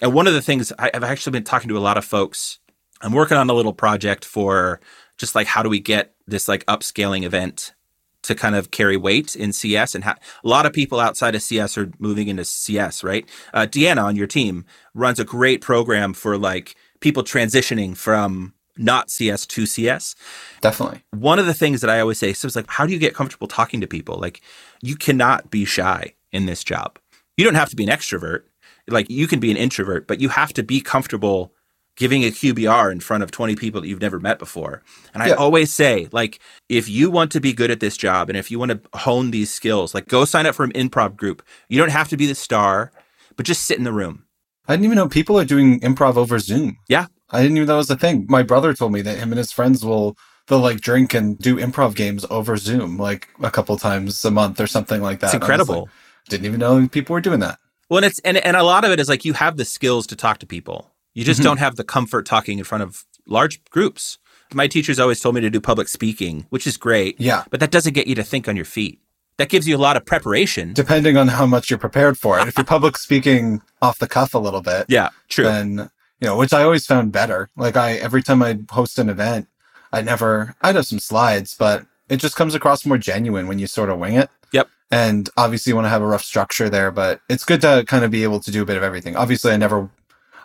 And 0.00 0.14
one 0.14 0.26
of 0.26 0.32
the 0.34 0.42
things 0.42 0.72
I've 0.78 1.04
actually 1.04 1.32
been 1.32 1.44
talking 1.44 1.68
to 1.68 1.78
a 1.78 1.80
lot 1.80 1.98
of 1.98 2.04
folks. 2.04 2.58
I'm 3.02 3.12
working 3.12 3.36
on 3.36 3.48
a 3.48 3.54
little 3.54 3.72
project 3.72 4.24
for 4.24 4.80
just 5.18 5.34
like 5.34 5.46
how 5.46 5.62
do 5.62 5.68
we 5.68 5.80
get 5.80 6.14
this 6.26 6.48
like 6.48 6.64
upscaling 6.66 7.24
event 7.24 7.74
to 8.22 8.34
kind 8.34 8.54
of 8.54 8.70
carry 8.70 8.96
weight 8.96 9.34
in 9.34 9.52
CS. 9.52 9.94
And 9.94 10.04
ha- 10.04 10.16
a 10.44 10.48
lot 10.48 10.66
of 10.66 10.72
people 10.72 11.00
outside 11.00 11.34
of 11.34 11.42
CS 11.42 11.78
are 11.78 11.90
moving 11.98 12.28
into 12.28 12.44
CS, 12.44 13.02
right? 13.02 13.28
Uh, 13.54 13.66
Deanna 13.66 14.04
on 14.04 14.16
your 14.16 14.26
team 14.26 14.64
runs 14.94 15.18
a 15.18 15.24
great 15.24 15.60
program 15.60 16.12
for 16.12 16.36
like 16.36 16.76
people 17.00 17.22
transitioning 17.22 17.96
from 17.96 18.54
not 18.80 19.10
CS 19.10 19.46
to 19.46 19.66
CS. 19.66 20.14
Definitely. 20.60 21.02
One 21.10 21.38
of 21.38 21.46
the 21.46 21.54
things 21.54 21.80
that 21.80 21.90
I 21.90 22.00
always 22.00 22.18
say, 22.18 22.32
so 22.32 22.46
it's 22.46 22.56
like, 22.56 22.68
how 22.68 22.86
do 22.86 22.92
you 22.92 22.98
get 22.98 23.14
comfortable 23.14 23.46
talking 23.46 23.80
to 23.80 23.86
people? 23.86 24.18
Like, 24.18 24.40
you 24.80 24.96
cannot 24.96 25.50
be 25.50 25.64
shy 25.64 26.14
in 26.32 26.46
this 26.46 26.64
job. 26.64 26.98
You 27.36 27.44
don't 27.44 27.54
have 27.54 27.70
to 27.70 27.76
be 27.76 27.84
an 27.84 27.90
extrovert. 27.90 28.42
Like, 28.88 29.08
you 29.10 29.26
can 29.26 29.40
be 29.40 29.50
an 29.50 29.56
introvert, 29.56 30.06
but 30.06 30.20
you 30.20 30.30
have 30.30 30.52
to 30.54 30.62
be 30.62 30.80
comfortable 30.80 31.52
giving 31.96 32.24
a 32.24 32.28
QBR 32.30 32.90
in 32.90 33.00
front 33.00 33.22
of 33.22 33.30
20 33.30 33.56
people 33.56 33.80
that 33.80 33.88
you've 33.88 34.00
never 34.00 34.18
met 34.18 34.38
before. 34.38 34.82
And 35.12 35.22
I 35.22 35.32
always 35.32 35.70
say, 35.70 36.08
like, 36.12 36.40
if 36.68 36.88
you 36.88 37.10
want 37.10 37.30
to 37.32 37.40
be 37.40 37.52
good 37.52 37.70
at 37.70 37.80
this 37.80 37.96
job 37.96 38.30
and 38.30 38.38
if 38.38 38.50
you 38.50 38.58
want 38.58 38.70
to 38.70 38.98
hone 38.98 39.30
these 39.30 39.52
skills, 39.52 39.94
like, 39.94 40.08
go 40.08 40.24
sign 40.24 40.46
up 40.46 40.54
for 40.54 40.64
an 40.64 40.72
improv 40.72 41.16
group. 41.16 41.42
You 41.68 41.78
don't 41.78 41.90
have 41.90 42.08
to 42.08 42.16
be 42.16 42.26
the 42.26 42.34
star, 42.34 42.90
but 43.36 43.44
just 43.44 43.66
sit 43.66 43.76
in 43.76 43.84
the 43.84 43.92
room. 43.92 44.24
I 44.66 44.74
didn't 44.74 44.86
even 44.86 44.96
know 44.96 45.08
people 45.08 45.38
are 45.38 45.44
doing 45.44 45.80
improv 45.80 46.16
over 46.16 46.38
Zoom. 46.38 46.78
Yeah. 46.88 47.06
I 47.32 47.42
didn't 47.42 47.56
even 47.56 47.66
know 47.66 47.74
that 47.74 47.78
was 47.78 47.90
a 47.90 47.96
thing. 47.96 48.26
My 48.28 48.42
brother 48.42 48.74
told 48.74 48.92
me 48.92 49.02
that 49.02 49.18
him 49.18 49.32
and 49.32 49.38
his 49.38 49.52
friends 49.52 49.84
will 49.84 50.16
they'll 50.46 50.58
like 50.58 50.80
drink 50.80 51.14
and 51.14 51.38
do 51.38 51.56
improv 51.56 51.94
games 51.94 52.26
over 52.28 52.56
Zoom 52.56 52.98
like 52.98 53.28
a 53.40 53.50
couple 53.50 53.76
times 53.78 54.24
a 54.24 54.30
month 54.30 54.60
or 54.60 54.66
something 54.66 55.00
like 55.00 55.20
that. 55.20 55.28
It's 55.28 55.34
incredible. 55.34 55.82
Like, 55.82 55.90
didn't 56.28 56.46
even 56.46 56.60
know 56.60 56.88
people 56.88 57.14
were 57.14 57.20
doing 57.20 57.40
that. 57.40 57.58
Well, 57.88 57.98
and 57.98 58.06
it's 58.06 58.18
and, 58.20 58.36
and 58.38 58.56
a 58.56 58.62
lot 58.62 58.84
of 58.84 58.90
it 58.90 59.00
is 59.00 59.08
like 59.08 59.24
you 59.24 59.32
have 59.34 59.56
the 59.56 59.64
skills 59.64 60.06
to 60.08 60.16
talk 60.16 60.38
to 60.38 60.46
people. 60.46 60.92
You 61.14 61.24
just 61.24 61.40
mm-hmm. 61.40 61.48
don't 61.48 61.56
have 61.58 61.76
the 61.76 61.84
comfort 61.84 62.26
talking 62.26 62.58
in 62.58 62.64
front 62.64 62.82
of 62.82 63.04
large 63.26 63.62
groups. 63.70 64.18
My 64.52 64.66
teachers 64.66 64.98
always 64.98 65.20
told 65.20 65.34
me 65.34 65.40
to 65.40 65.50
do 65.50 65.60
public 65.60 65.88
speaking, 65.88 66.46
which 66.50 66.66
is 66.66 66.76
great. 66.76 67.20
Yeah. 67.20 67.44
But 67.50 67.60
that 67.60 67.70
doesn't 67.70 67.94
get 67.94 68.06
you 68.06 68.14
to 68.16 68.24
think 68.24 68.48
on 68.48 68.56
your 68.56 68.64
feet. 68.64 69.00
That 69.36 69.48
gives 69.48 69.66
you 69.66 69.76
a 69.76 69.78
lot 69.78 69.96
of 69.96 70.04
preparation. 70.04 70.72
Depending 70.72 71.16
on 71.16 71.28
how 71.28 71.46
much 71.46 71.70
you're 71.70 71.78
prepared 71.78 72.18
for 72.18 72.38
it. 72.38 72.46
if 72.46 72.56
you're 72.58 72.64
public 72.64 72.98
speaking 72.98 73.62
off 73.80 73.98
the 73.98 74.08
cuff 74.08 74.34
a 74.34 74.38
little 74.38 74.60
bit. 74.60 74.86
Yeah, 74.88 75.10
true. 75.28 75.44
Then, 75.44 75.90
you 76.20 76.26
know, 76.26 76.36
which 76.36 76.52
I 76.52 76.62
always 76.62 76.86
found 76.86 77.12
better. 77.12 77.50
Like 77.56 77.76
I, 77.76 77.92
every 77.94 78.22
time 78.22 78.42
I 78.42 78.58
host 78.70 78.98
an 78.98 79.08
event, 79.08 79.48
I 79.92 80.02
never, 80.02 80.54
I'd 80.62 80.76
have 80.76 80.86
some 80.86 80.98
slides, 80.98 81.54
but 81.54 81.84
it 82.08 82.18
just 82.18 82.36
comes 82.36 82.54
across 82.54 82.86
more 82.86 82.98
genuine 82.98 83.46
when 83.46 83.58
you 83.58 83.66
sort 83.66 83.90
of 83.90 83.98
wing 83.98 84.14
it. 84.14 84.30
Yep. 84.52 84.68
And 84.90 85.30
obviously 85.36 85.70
you 85.70 85.76
want 85.76 85.86
to 85.86 85.90
have 85.90 86.02
a 86.02 86.06
rough 86.06 86.24
structure 86.24 86.68
there, 86.68 86.90
but 86.90 87.20
it's 87.28 87.44
good 87.44 87.60
to 87.62 87.84
kind 87.86 88.04
of 88.04 88.10
be 88.10 88.22
able 88.22 88.40
to 88.40 88.50
do 88.50 88.62
a 88.62 88.66
bit 88.66 88.76
of 88.76 88.82
everything. 88.82 89.16
Obviously 89.16 89.52
I 89.52 89.56
never 89.56 89.90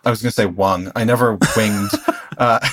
I 0.05 0.11
was 0.11 0.21
going 0.21 0.29
to 0.29 0.35
say 0.35 0.45
wung. 0.45 0.91
I 0.95 1.03
never 1.03 1.33
winged 1.57 1.91
uh, 2.37 2.59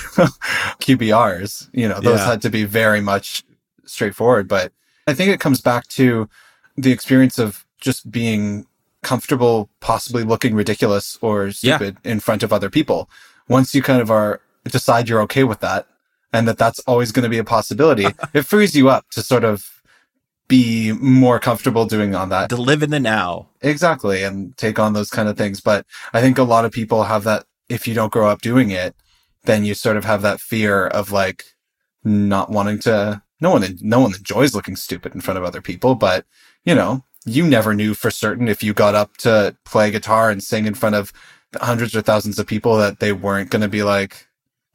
QBRs. 0.79 1.69
You 1.73 1.89
know, 1.89 1.99
those 1.99 2.19
yeah. 2.19 2.25
had 2.27 2.41
to 2.43 2.49
be 2.49 2.63
very 2.63 3.01
much 3.01 3.43
straightforward. 3.85 4.47
But 4.47 4.71
I 5.07 5.13
think 5.13 5.31
it 5.31 5.39
comes 5.39 5.59
back 5.59 5.87
to 5.89 6.29
the 6.77 6.91
experience 6.91 7.39
of 7.39 7.65
just 7.79 8.09
being 8.11 8.67
comfortable, 9.03 9.69
possibly 9.79 10.23
looking 10.23 10.55
ridiculous 10.55 11.17
or 11.21 11.51
stupid 11.51 11.97
yeah. 12.03 12.11
in 12.11 12.19
front 12.19 12.43
of 12.43 12.51
other 12.51 12.69
people. 12.69 13.09
Once 13.47 13.75
you 13.75 13.81
kind 13.81 14.01
of 14.01 14.09
are 14.09 14.41
decide 14.65 15.09
you're 15.09 15.21
okay 15.21 15.43
with 15.43 15.59
that 15.59 15.85
and 16.31 16.47
that 16.47 16.57
that's 16.57 16.79
always 16.79 17.11
going 17.11 17.23
to 17.23 17.29
be 17.29 17.37
a 17.37 17.43
possibility, 17.43 18.07
it 18.33 18.43
frees 18.43 18.75
you 18.75 18.89
up 18.89 19.09
to 19.11 19.21
sort 19.21 19.43
of 19.43 19.81
be 20.47 20.91
more 20.93 21.39
comfortable 21.39 21.85
doing 21.85 22.15
on 22.15 22.29
that. 22.29 22.49
To 22.49 22.57
live 22.57 22.83
in 22.83 22.89
the 22.89 22.99
now. 22.99 23.49
Exactly. 23.61 24.23
And 24.23 24.55
take 24.57 24.79
on 24.79 24.93
those 24.93 25.09
kind 25.09 25.29
of 25.29 25.37
things. 25.37 25.61
But 25.61 25.85
I 26.13 26.21
think 26.21 26.37
a 26.37 26.43
lot 26.43 26.65
of 26.65 26.71
people 26.71 27.03
have 27.03 27.23
that 27.23 27.45
if 27.69 27.87
you 27.87 27.93
don't 27.93 28.11
grow 28.11 28.29
up 28.29 28.41
doing 28.41 28.71
it, 28.71 28.95
then 29.43 29.65
you 29.65 29.73
sort 29.73 29.97
of 29.97 30.05
have 30.05 30.21
that 30.21 30.39
fear 30.39 30.87
of 30.87 31.11
like 31.11 31.43
not 32.03 32.49
wanting 32.49 32.79
to 32.79 33.21
no 33.39 33.51
one 33.51 33.77
no 33.81 33.99
one 33.99 34.13
enjoys 34.15 34.53
looking 34.53 34.75
stupid 34.75 35.13
in 35.13 35.21
front 35.21 35.37
of 35.37 35.43
other 35.43 35.61
people, 35.61 35.95
but 35.95 36.25
you 36.63 36.75
know, 36.75 37.03
you 37.25 37.45
never 37.45 37.73
knew 37.73 37.93
for 37.93 38.11
certain 38.11 38.47
if 38.47 38.63
you 38.63 38.73
got 38.73 38.95
up 38.95 39.17
to 39.17 39.55
play 39.65 39.91
guitar 39.91 40.29
and 40.29 40.43
sing 40.43 40.65
in 40.65 40.73
front 40.73 40.95
of 40.95 41.13
hundreds 41.61 41.95
or 41.95 42.01
thousands 42.01 42.39
of 42.39 42.47
people 42.47 42.77
that 42.77 42.99
they 42.99 43.13
weren't 43.13 43.49
going 43.49 43.61
to 43.61 43.67
be 43.67 43.83
like 43.83 44.27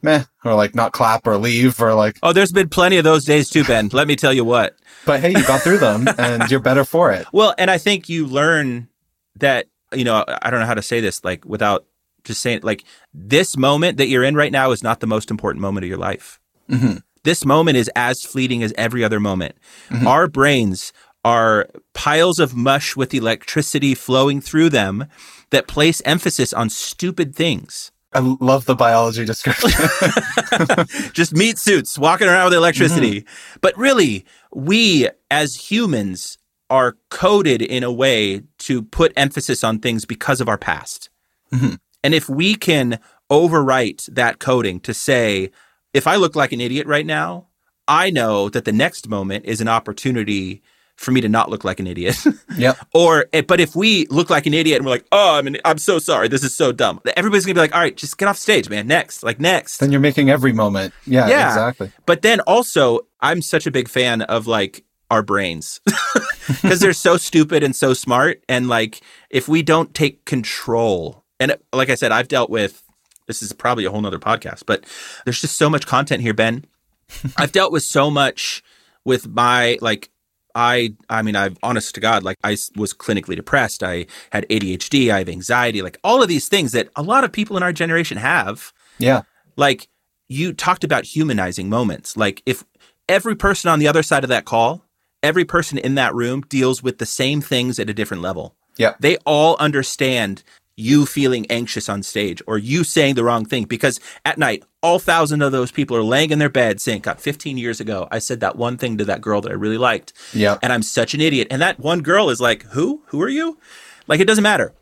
meh 0.03 0.25
or 0.45 0.55
like 0.55 0.75
not 0.75 0.93
clap 0.93 1.27
or 1.27 1.37
leave 1.37 1.81
or 1.81 1.95
like 1.95 2.19
oh 2.23 2.33
there's 2.33 2.53
been 2.53 2.69
plenty 2.69 2.97
of 2.97 3.05
those 3.05 3.25
days 3.25 3.51
too 3.51 3.65
ben. 3.65 3.89
Let 3.93 4.07
me 4.07 4.17
tell 4.17 4.33
you 4.33 4.45
what. 4.45 4.77
But 5.05 5.21
hey 5.21 5.31
you 5.31 5.45
got 5.47 5.63
through 5.63 5.79
them 5.79 6.07
and 6.19 6.51
you're 6.51 6.61
better 6.61 6.85
for 6.85 7.13
it. 7.13 7.27
Well 7.33 7.55
and 7.59 7.71
i 7.71 7.79
think 7.79 8.09
you 8.09 8.27
learn 8.27 8.89
that 9.37 9.67
you 9.93 10.05
know 10.05 10.25
i 10.43 10.51
don't 10.51 10.61
know 10.61 10.67
how 10.67 10.75
to 10.75 10.83
say 10.83 11.01
this 11.01 11.25
like 11.25 11.45
without 11.45 11.87
just 12.25 12.41
saying 12.43 12.61
like 12.63 12.85
this 13.13 13.57
moment 13.57 13.97
that 13.97 14.09
you're 14.09 14.25
in 14.25 14.35
right 14.35 14.53
now 14.53 14.71
is 14.71 14.83
not 14.83 15.01
the 15.01 15.07
most 15.07 15.31
important 15.31 15.63
moment 15.63 15.85
of 15.85 15.89
your 15.89 15.99
life. 15.99 16.41
Mm-hmm. 16.69 16.99
this 17.25 17.47
moment 17.47 17.79
is 17.79 17.91
as 17.97 18.23
fleeting 18.23 18.63
as 18.63 18.75
every 18.77 19.03
other 19.03 19.19
moment. 19.19 19.57
Mm-hmm. 19.89 20.07
our 20.07 20.29
brains 20.29 20.93
are 21.25 21.69
piles 21.95 22.39
of 22.39 22.55
mush 22.55 22.97
with 22.97 23.13
electricity 23.13 23.95
flowing 23.95 24.41
through 24.41 24.71
them 24.71 25.07
that 25.51 25.67
place 25.67 26.01
emphasis 26.05 26.53
on 26.53 26.71
stupid 26.71 27.35
things 27.35 27.91
I 28.13 28.21
love 28.41 28.65
the 28.65 28.75
biology 28.75 29.25
description. 29.25 29.71
Just 31.13 31.35
meat 31.35 31.59
suits 31.59 31.99
walking 31.99 32.27
around 32.27 32.47
with 32.47 32.55
electricity. 32.55 33.21
Mm-hmm. 33.21 33.59
But 33.61 33.77
really, 33.77 34.25
we 34.53 35.09
as 35.31 35.71
humans 35.71 36.39
are 36.71 36.97
coded 37.11 37.61
in 37.61 37.83
a 37.83 37.93
way 37.93 38.43
to 38.59 38.83
put 38.83 39.13
emphasis 39.17 39.63
on 39.63 39.79
things 39.79 40.05
because 40.05 40.41
of 40.41 40.49
our 40.49 40.59
past. 40.59 41.11
Mm-hmm. 41.53 41.75
And 42.03 42.15
if 42.15 42.29
we 42.29 42.55
can 42.55 42.99
overwrite 43.31 44.07
that 44.15 44.39
coding 44.39 44.81
to 44.81 44.95
say, 44.95 45.51
if 45.93 46.07
I 46.07 46.17
look 46.17 46.35
like 46.35 46.53
an 46.53 46.61
idiot 46.61 46.87
right 46.87 47.07
now, 47.07 47.49
I 47.87 48.11
know 48.11 48.49
that 48.49 48.65
the 48.65 48.73
next 48.73 49.09
moment 49.09 49.45
is 49.45 49.61
an 49.61 49.69
opportunity 49.69 50.63
for 50.99 51.11
me 51.13 51.21
to 51.23 51.29
not 51.29 51.49
look 51.49 51.65
like 51.65 51.81
an 51.81 51.87
idiot. 51.87 52.17
Yep. 52.57 52.77
or, 52.93 53.27
eh, 53.33 53.43
but 53.43 53.61
if 53.61 53.77
we 53.77 54.07
look 54.09 54.31
like 54.31 54.45
an 54.47 54.53
idiot 54.53 54.79
and 54.79 54.85
we're 54.85 54.91
like, 54.91 55.07
oh, 55.13 55.37
I'm, 55.39 55.47
an, 55.47 55.59
I'm 55.65 55.79
so 55.79 56.01
sorry, 56.01 56.27
this 56.27 56.43
is 56.43 56.57
so 56.57 56.73
dumb. 56.73 57.01
Everybody's 57.17 57.45
gonna 57.47 57.55
be 57.55 57.61
like, 57.61 57.73
all 57.75 57.81
right, 57.81 57.97
just 57.97 58.19
get 58.19 58.27
off 58.27 58.37
stage, 58.37 58.69
man. 58.69 58.89
Next, 58.89 59.23
like 59.23 59.39
next. 59.39 59.79
Then 59.79 59.93
you're 59.93 60.01
making 60.01 60.29
every 60.29 60.53
moment. 60.53 60.93
Yeah, 61.07 61.29
Yeah. 61.29 61.49
exactly. 61.49 61.93
But 62.05 62.23
then 62.23 62.41
also, 62.41 63.01
I'm 63.21 63.43
such 63.43 63.65
a 63.67 63.71
big 63.71 63.89
fan 63.89 64.23
of 64.23 64.49
like 64.49 64.85
our 65.11 65.23
brains 65.23 65.81
because 66.63 66.81
they're 66.81 66.93
so 66.93 67.17
stupid 67.17 67.63
and 67.63 67.77
so 67.77 67.95
smart. 67.95 68.43
And 68.49 68.69
like, 68.69 69.01
if 69.31 69.47
we 69.49 69.63
don't 69.63 69.95
take 69.95 70.25
control, 70.25 71.25
and 71.39 71.57
like 71.73 71.91
I 71.91 71.95
said, 71.95 72.11
I've 72.11 72.29
dealt 72.29 72.51
with 72.51 72.83
this 73.29 73.41
is 73.43 73.53
probably 73.53 73.85
a 73.85 73.91
whole 73.93 74.01
nother 74.01 74.19
podcast, 74.19 74.65
but 74.67 74.85
there's 75.25 75.41
just 75.41 75.57
so 75.57 75.71
much 75.71 75.87
content 75.87 76.23
here, 76.23 76.35
Ben. 76.35 76.65
I've 77.37 77.53
dealt 77.53 77.71
with 77.73 77.85
so 77.85 78.11
much 78.11 78.65
with 79.05 79.29
my 79.29 79.79
like. 79.81 80.11
I 80.55 80.95
I 81.09 81.23
mean 81.23 81.37
I've 81.37 81.59
honest 81.63 81.95
to 81.95 82.01
God 82.01 82.23
like 82.23 82.37
I 82.45 82.57
was 82.77 82.95
clinically 82.95 83.37
depressed. 83.37 83.83
I 83.83 84.07
had 84.33 84.47
ADHD, 84.49 85.11
I 85.11 85.19
have 85.19 85.29
anxiety, 85.29 85.83
like 85.83 85.99
all 86.03 86.23
of 86.23 86.29
these 86.29 86.49
things 86.49 86.73
that 86.73 86.89
a 86.97 87.03
lot 87.03 87.25
of 87.25 87.33
people 87.33 87.57
in 87.57 87.63
our 87.63 87.73
generation 87.73 88.19
have 88.19 88.73
Yeah. 88.99 89.23
like 89.57 89.89
you 90.29 90.53
talked 90.53 90.85
about 90.85 91.05
humanizing 91.05 91.69
moments 91.69 92.17
like 92.17 92.43
if 92.45 92.65
every 93.09 93.35
person 93.35 93.71
on 93.71 93.79
the 93.79 93.89
other 93.89 94.03
side 94.03 94.25
of 94.25 94.29
that 94.29 94.45
call 94.45 94.85
every 95.23 95.45
person 95.45 95.79
in 95.79 95.95
that 95.97 96.15
room 96.15 96.43
deals 96.49 96.83
with 96.83 96.99
the 96.99 97.07
same 97.07 97.41
things 97.41 97.79
at 97.79 97.89
a 97.89 97.95
different 97.95 98.23
level 98.23 98.55
Yeah. 98.77 98.95
they 99.01 99.17
all 99.25 99.57
understand 99.59 100.43
you 100.79 101.05
feeling 101.07 101.45
anxious 101.51 101.89
on 101.89 102.03
stage 102.03 102.41
or 102.47 102.57
you 102.59 102.85
saying 102.85 103.15
the 103.15 103.25
wrong 103.25 103.45
thing 103.45 103.65
because 103.65 103.99
at 104.25 104.39
night 104.39 104.63
all 104.83 104.99
thousand 104.99 105.43
of 105.43 105.53
those 105.53 105.73
people 105.73 105.97
are 105.97 106.03
laying 106.03 106.31
in 106.31 106.39
their 106.39 106.49
bed 106.49 106.81
saying 106.81 107.01
god 107.01 107.21
15 107.21 107.59
years 107.59 107.81
ago 107.81 108.07
i 108.11 108.19
said 108.19 108.41
that 108.41 108.57
one 108.57 108.77
thing 108.79 108.97
to 108.97 109.05
that 109.05 109.21
girl 109.21 109.41
that 109.41 109.51
i 109.51 109.55
really 109.55 109.79
liked 109.79 110.13
Yeah. 110.33 110.59
and 110.63 110.73
i'm 110.73 110.83
such 110.83 111.15
an 111.15 111.21
idiot 111.21 111.49
and 111.51 111.61
that 111.63 111.81
one 111.81 112.01
girl 112.01 112.31
is 112.31 112.41
like 112.41 112.63
who 112.63 113.03
who 113.07 113.21
are 113.23 113.29
you 113.29 113.59
like 114.07 114.21
it 114.21 114.27
doesn't 114.27 114.45
matter 114.45 114.73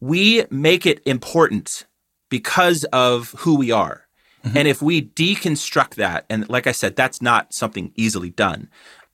we 0.00 0.44
make 0.50 0.86
it 0.86 1.02
important 1.06 1.86
because 2.30 2.84
of 2.84 3.32
who 3.40 3.56
we 3.56 3.70
are. 3.70 4.06
Mm-hmm. 4.44 4.56
And 4.56 4.68
if 4.68 4.80
we 4.80 5.02
deconstruct 5.02 5.96
that, 5.96 6.24
and 6.30 6.48
like 6.48 6.66
I 6.66 6.72
said, 6.72 6.96
that's 6.96 7.20
not 7.20 7.52
something 7.52 7.92
easily 7.96 8.30
done. 8.30 8.70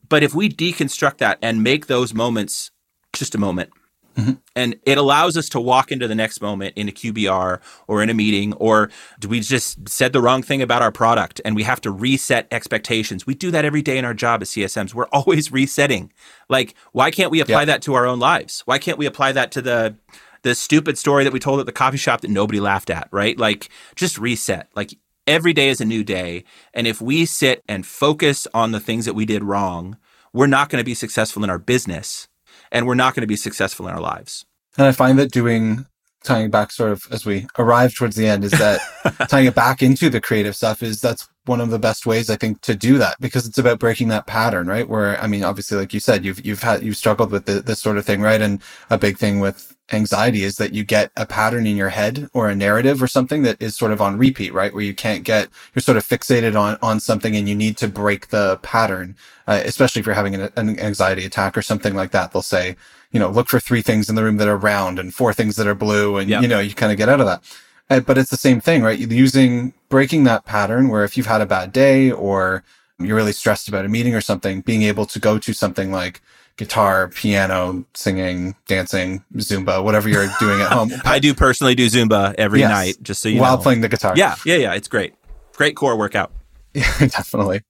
But 0.08 0.22
if 0.22 0.34
we 0.34 0.48
deconstruct 0.48 1.18
that 1.18 1.38
and 1.42 1.64
make 1.64 1.86
those 1.88 2.14
moments 2.14 2.70
just 3.12 3.34
a 3.34 3.38
moment, 3.38 3.70
Mm-hmm. 4.16 4.32
and 4.54 4.76
it 4.84 4.96
allows 4.96 5.36
us 5.36 5.48
to 5.50 5.60
walk 5.60 5.92
into 5.92 6.08
the 6.08 6.14
next 6.14 6.40
moment 6.40 6.72
in 6.76 6.88
a 6.88 6.92
QBR 6.92 7.60
or 7.86 8.02
in 8.02 8.08
a 8.08 8.14
meeting, 8.14 8.54
or 8.54 8.88
do 9.20 9.28
we 9.28 9.40
just 9.40 9.88
said 9.88 10.12
the 10.14 10.22
wrong 10.22 10.42
thing 10.42 10.62
about 10.62 10.80
our 10.80 10.90
product 10.90 11.40
and 11.44 11.54
we 11.54 11.64
have 11.64 11.80
to 11.82 11.90
reset 11.90 12.48
expectations? 12.50 13.26
We 13.26 13.34
do 13.34 13.50
that 13.50 13.64
every 13.66 13.82
day 13.82 13.98
in 13.98 14.04
our 14.06 14.14
job 14.14 14.40
as 14.40 14.50
CSMs. 14.50 14.94
We're 14.94 15.04
always 15.12 15.52
resetting. 15.60 16.12
Like, 16.48 16.74
why 16.92 17.10
can't 17.10 17.30
we 17.30 17.40
apply 17.40 17.60
Yeah. 17.60 17.64
that 17.66 17.82
to 17.82 17.94
our 17.94 18.06
own 18.06 18.18
lives? 18.18 18.62
Why 18.64 18.78
can't 18.78 18.96
we 18.98 19.04
apply 19.06 19.32
that 19.32 19.52
to 19.52 19.62
the 19.62 19.96
the 20.42 20.54
stupid 20.54 20.96
story 20.96 21.24
that 21.24 21.32
we 21.32 21.40
told 21.40 21.58
at 21.60 21.66
the 21.66 21.72
coffee 21.72 21.96
shop 21.96 22.20
that 22.20 22.30
nobody 22.30 22.60
laughed 22.60 22.88
at, 22.88 23.08
right? 23.10 23.36
Like, 23.36 23.68
just 23.96 24.16
reset. 24.16 24.68
Like, 24.76 24.94
every 25.26 25.52
day 25.52 25.68
is 25.70 25.80
a 25.80 25.84
new 25.84 26.04
day. 26.04 26.44
And 26.72 26.86
if 26.86 27.00
we 27.02 27.26
sit 27.26 27.64
and 27.68 27.84
focus 27.84 28.46
on 28.54 28.70
the 28.70 28.78
things 28.78 29.06
that 29.06 29.14
we 29.14 29.26
did 29.26 29.42
wrong, 29.42 29.96
we're 30.32 30.46
not 30.46 30.68
going 30.68 30.80
to 30.80 30.84
be 30.84 30.94
successful 30.94 31.42
in 31.42 31.50
our 31.50 31.58
business 31.58 32.28
and 32.70 32.86
we're 32.86 32.94
not 32.94 33.14
going 33.14 33.22
to 33.22 33.26
be 33.26 33.36
successful 33.36 33.86
in 33.88 33.94
our 33.94 34.00
lives. 34.00 34.44
And 34.76 34.86
I 34.86 34.92
find 34.92 35.18
that 35.18 35.30
doing 35.30 35.86
tying 36.26 36.50
back 36.50 36.72
sort 36.72 36.92
of 36.92 37.06
as 37.10 37.24
we 37.24 37.46
arrive 37.58 37.94
towards 37.94 38.16
the 38.16 38.26
end 38.26 38.44
is 38.44 38.50
that 38.52 38.80
tying 39.28 39.46
it 39.46 39.54
back 39.54 39.82
into 39.82 40.10
the 40.10 40.20
creative 40.20 40.56
stuff 40.56 40.82
is 40.82 41.00
that's 41.00 41.28
one 41.46 41.60
of 41.60 41.70
the 41.70 41.78
best 41.78 42.06
ways 42.06 42.28
I 42.28 42.36
think 42.36 42.60
to 42.62 42.74
do 42.74 42.98
that 42.98 43.16
because 43.20 43.46
it's 43.46 43.58
about 43.58 43.78
breaking 43.78 44.08
that 44.08 44.26
pattern, 44.26 44.66
right? 44.66 44.88
Where 44.88 45.18
I 45.20 45.28
mean, 45.28 45.44
obviously, 45.44 45.78
like 45.78 45.94
you 45.94 46.00
said, 46.00 46.24
you've 46.24 46.44
you've 46.44 46.62
had 46.62 46.82
you've 46.82 46.96
struggled 46.96 47.30
with 47.30 47.46
the, 47.46 47.60
this 47.60 47.80
sort 47.80 47.96
of 47.96 48.04
thing, 48.04 48.20
right? 48.20 48.40
And 48.40 48.60
a 48.90 48.98
big 48.98 49.16
thing 49.16 49.40
with 49.40 49.76
anxiety 49.92 50.42
is 50.42 50.56
that 50.56 50.74
you 50.74 50.82
get 50.82 51.12
a 51.16 51.24
pattern 51.24 51.64
in 51.64 51.76
your 51.76 51.90
head 51.90 52.28
or 52.32 52.48
a 52.48 52.56
narrative 52.56 53.00
or 53.00 53.06
something 53.06 53.42
that 53.42 53.62
is 53.62 53.76
sort 53.76 53.92
of 53.92 54.00
on 54.00 54.18
repeat, 54.18 54.52
right? 54.52 54.74
Where 54.74 54.82
you 54.82 54.94
can't 54.94 55.22
get 55.22 55.48
you're 55.74 55.82
sort 55.82 55.96
of 55.96 56.06
fixated 56.06 56.60
on 56.60 56.76
on 56.82 56.98
something 56.98 57.36
and 57.36 57.48
you 57.48 57.54
need 57.54 57.76
to 57.78 57.88
break 57.88 58.28
the 58.28 58.58
pattern, 58.62 59.16
uh, 59.46 59.62
especially 59.64 60.00
if 60.00 60.06
you're 60.06 60.16
having 60.16 60.34
an, 60.34 60.50
an 60.56 60.78
anxiety 60.80 61.24
attack 61.24 61.56
or 61.56 61.62
something 61.62 61.94
like 61.94 62.10
that. 62.10 62.32
They'll 62.32 62.42
say, 62.42 62.76
you 63.12 63.20
know, 63.20 63.30
look 63.30 63.48
for 63.48 63.60
three 63.60 63.82
things 63.82 64.08
in 64.08 64.14
the 64.16 64.22
room 64.22 64.36
that 64.38 64.48
are 64.48 64.56
round 64.56 64.98
and 64.98 65.14
four 65.14 65.32
things 65.32 65.56
that 65.56 65.66
are 65.66 65.74
blue, 65.74 66.16
and 66.16 66.28
Yeah. 66.30 66.40
you 66.40 66.48
know, 66.48 66.58
you 66.60 66.74
kind 66.74 66.92
of 66.92 66.98
get 66.98 67.08
out 67.08 67.20
of 67.20 67.26
that. 67.26 67.42
Uh, 67.88 68.00
but 68.00 68.18
it's 68.18 68.30
the 68.30 68.36
same 68.36 68.60
thing, 68.60 68.82
right? 68.82 68.98
Using 68.98 69.72
breaking 69.88 70.24
that 70.24 70.44
pattern 70.44 70.88
where 70.88 71.04
if 71.04 71.16
you've 71.16 71.26
had 71.26 71.40
a 71.40 71.46
bad 71.46 71.72
day 71.72 72.10
or 72.10 72.64
you're 72.98 73.14
really 73.16 73.32
stressed 73.32 73.68
about 73.68 73.84
a 73.84 73.88
meeting 73.88 74.14
or 74.14 74.20
something, 74.20 74.60
being 74.62 74.82
able 74.82 75.06
to 75.06 75.18
go 75.20 75.38
to 75.38 75.52
something 75.52 75.92
like 75.92 76.20
guitar, 76.56 77.06
piano, 77.08 77.84
singing, 77.94 78.56
dancing, 78.66 79.22
Zumba, 79.36 79.84
whatever 79.84 80.08
you're 80.08 80.26
doing 80.40 80.60
at 80.62 80.72
home 80.72 80.90
I 81.04 81.18
do 81.18 81.34
personally 81.34 81.74
do 81.74 81.86
Zumba 81.86 82.34
every 82.38 82.60
Yes. 82.60 82.70
night, 82.70 82.96
just 83.02 83.22
so 83.22 83.28
you 83.28 83.40
while 83.40 83.56
know. 83.58 83.62
playing 83.62 83.82
the 83.82 83.88
guitar. 83.88 84.14
Yeah, 84.16 84.34
yeah, 84.46 84.56
yeah. 84.56 84.72
It's 84.74 84.88
great. 84.88 85.14
Great 85.54 85.76
core 85.76 85.96
workout. 85.96 86.32
Yeah, 86.74 86.84
definitely. 87.06 87.62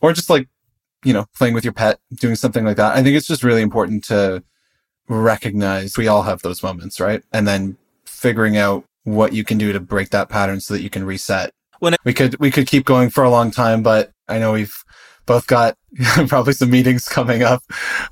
Or 0.00 0.12
just 0.12 0.30
like, 0.30 0.48
you 1.04 1.12
know, 1.12 1.26
playing 1.36 1.54
with 1.54 1.64
your 1.64 1.72
pet, 1.72 1.98
doing 2.14 2.34
something 2.34 2.64
like 2.64 2.76
that. 2.78 2.96
I 2.96 3.02
think 3.02 3.16
it's 3.16 3.26
just 3.26 3.42
really 3.44 3.62
important 3.62 4.02
to 4.04 4.42
recognize 5.10 5.96
we 5.96 6.08
all 6.08 6.22
have 6.22 6.42
those 6.42 6.62
moments, 6.62 7.00
right? 7.00 7.22
And 7.32 7.46
then 7.46 7.76
figuring 8.06 8.56
out 8.56 8.84
what 9.04 9.32
you 9.32 9.44
can 9.44 9.58
do 9.58 9.72
to 9.72 9.80
break 9.80 10.10
that 10.10 10.28
pattern 10.28 10.60
so 10.60 10.74
that 10.74 10.82
you 10.82 10.90
can 10.90 11.04
reset. 11.04 11.50
When 11.80 11.96
we 12.04 12.12
could 12.12 12.38
we 12.38 12.50
could 12.50 12.66
keep 12.66 12.84
going 12.84 13.10
for 13.10 13.24
a 13.24 13.30
long 13.30 13.50
time, 13.50 13.82
but 13.82 14.10
I 14.28 14.38
know 14.38 14.52
we've 14.52 14.84
both 15.26 15.46
got 15.46 15.76
probably 16.28 16.52
some 16.52 16.70
meetings 16.70 17.08
coming 17.08 17.42
up. 17.42 17.62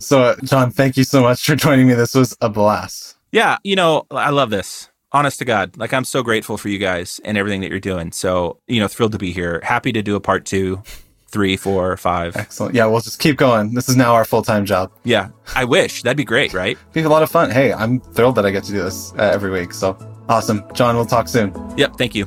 So, 0.01 0.37
John, 0.45 0.71
thank 0.71 0.97
you 0.97 1.05
so 1.05 1.23
much 1.23 1.45
for 1.45 1.55
joining 1.55 1.87
me. 1.87 1.95
This 1.95 2.15
was 2.15 2.37
a 2.41 2.49
blast. 2.49 3.17
Yeah, 3.31 3.59
you 3.63 3.77
know, 3.77 4.07
I 4.11 4.31
love 4.31 4.51
this. 4.51 4.89
Honest 5.13 5.39
to 5.39 5.45
God, 5.45 5.77
like 5.77 5.93
I'm 5.93 6.05
so 6.05 6.23
grateful 6.23 6.59
for 6.59 6.69
you 6.69 6.79
guys 6.79 7.19
and 7.25 7.39
everything 7.39 7.63
that 7.63 7.71
you're 7.71 7.81
doing. 7.81 8.13
So, 8.13 8.59
you 8.67 8.79
know, 8.79 8.89
thrilled 8.89 9.13
to 9.13 9.19
be 9.19 9.33
here. 9.33 9.61
Happy 9.63 9.91
to 9.93 10.03
do 10.03 10.17
a 10.17 10.21
part 10.21 10.45
two, 10.45 10.83
three, 11.29 11.57
four, 11.57 11.97
five. 11.97 12.37
Excellent. 12.37 12.75
Yeah, 12.75 12.87
we'll 12.87 13.01
just 13.01 13.19
keep 13.19 13.37
going. 13.37 13.75
This 13.75 13.89
is 13.89 13.97
now 13.97 14.15
our 14.15 14.25
full 14.25 14.43
time 14.43 14.65
job. 14.65 14.91
Yeah, 15.05 15.31
I 15.55 15.65
wish 15.65 16.03
that'd 16.03 16.17
be 16.17 16.25
great, 16.25 16.53
right? 16.53 16.77
Be 16.93 17.03
a 17.03 17.09
lot 17.09 17.23
of 17.23 17.31
fun. 17.31 17.51
Hey, 17.51 17.73
I'm 17.73 18.01
thrilled 18.01 18.35
that 18.37 18.47
I 18.47 18.51
get 18.51 18.65
to 18.65 18.73
do 18.73 18.83
this 18.83 19.13
uh, 19.13 19.31
every 19.33 19.51
week. 19.51 19.73
So 19.73 19.97
awesome. 20.29 20.65
John, 20.75 20.97
we'll 20.97 21.07
talk 21.07 21.29
soon. 21.29 21.53
Yep. 21.77 21.97
Thank 21.97 22.15
you. 22.15 22.27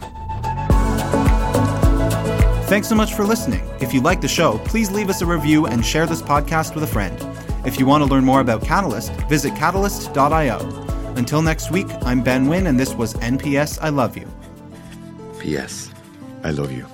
Thanks 2.68 2.88
so 2.88 2.96
much 2.96 3.14
for 3.14 3.26
listening. 3.26 3.68
If 3.82 3.94
you 3.94 4.00
like 4.00 4.22
the 4.22 4.30
show, 4.30 4.58
please 4.60 4.90
leave 4.92 5.10
us 5.10 5.22
a 5.22 5.26
review 5.26 5.66
and 5.66 5.86
share 5.86 6.06
this 6.06 6.22
podcast 6.22 6.74
with 6.74 6.86
a 6.86 6.88
friend. 6.88 7.18
If 7.66 7.78
you 7.78 7.86
want 7.86 8.02
to 8.02 8.10
learn 8.10 8.24
more 8.24 8.40
about 8.40 8.64
Catalyst, 8.64 9.12
visit 9.28 9.56
catalyst.io. 9.56 10.60
Until 11.18 11.42
next 11.42 11.70
week, 11.70 11.88
I'm 12.04 12.24
Ben 12.24 12.48
Wynn, 12.48 12.68
and 12.68 12.80
this 12.80 12.94
was 12.94 13.14
NPS 13.16 13.78
I 13.82 13.90
Love 13.90 14.16
You. 14.16 14.28
P.S. 15.38 15.92
I 16.44 16.52
love 16.52 16.72
you. 16.72 16.86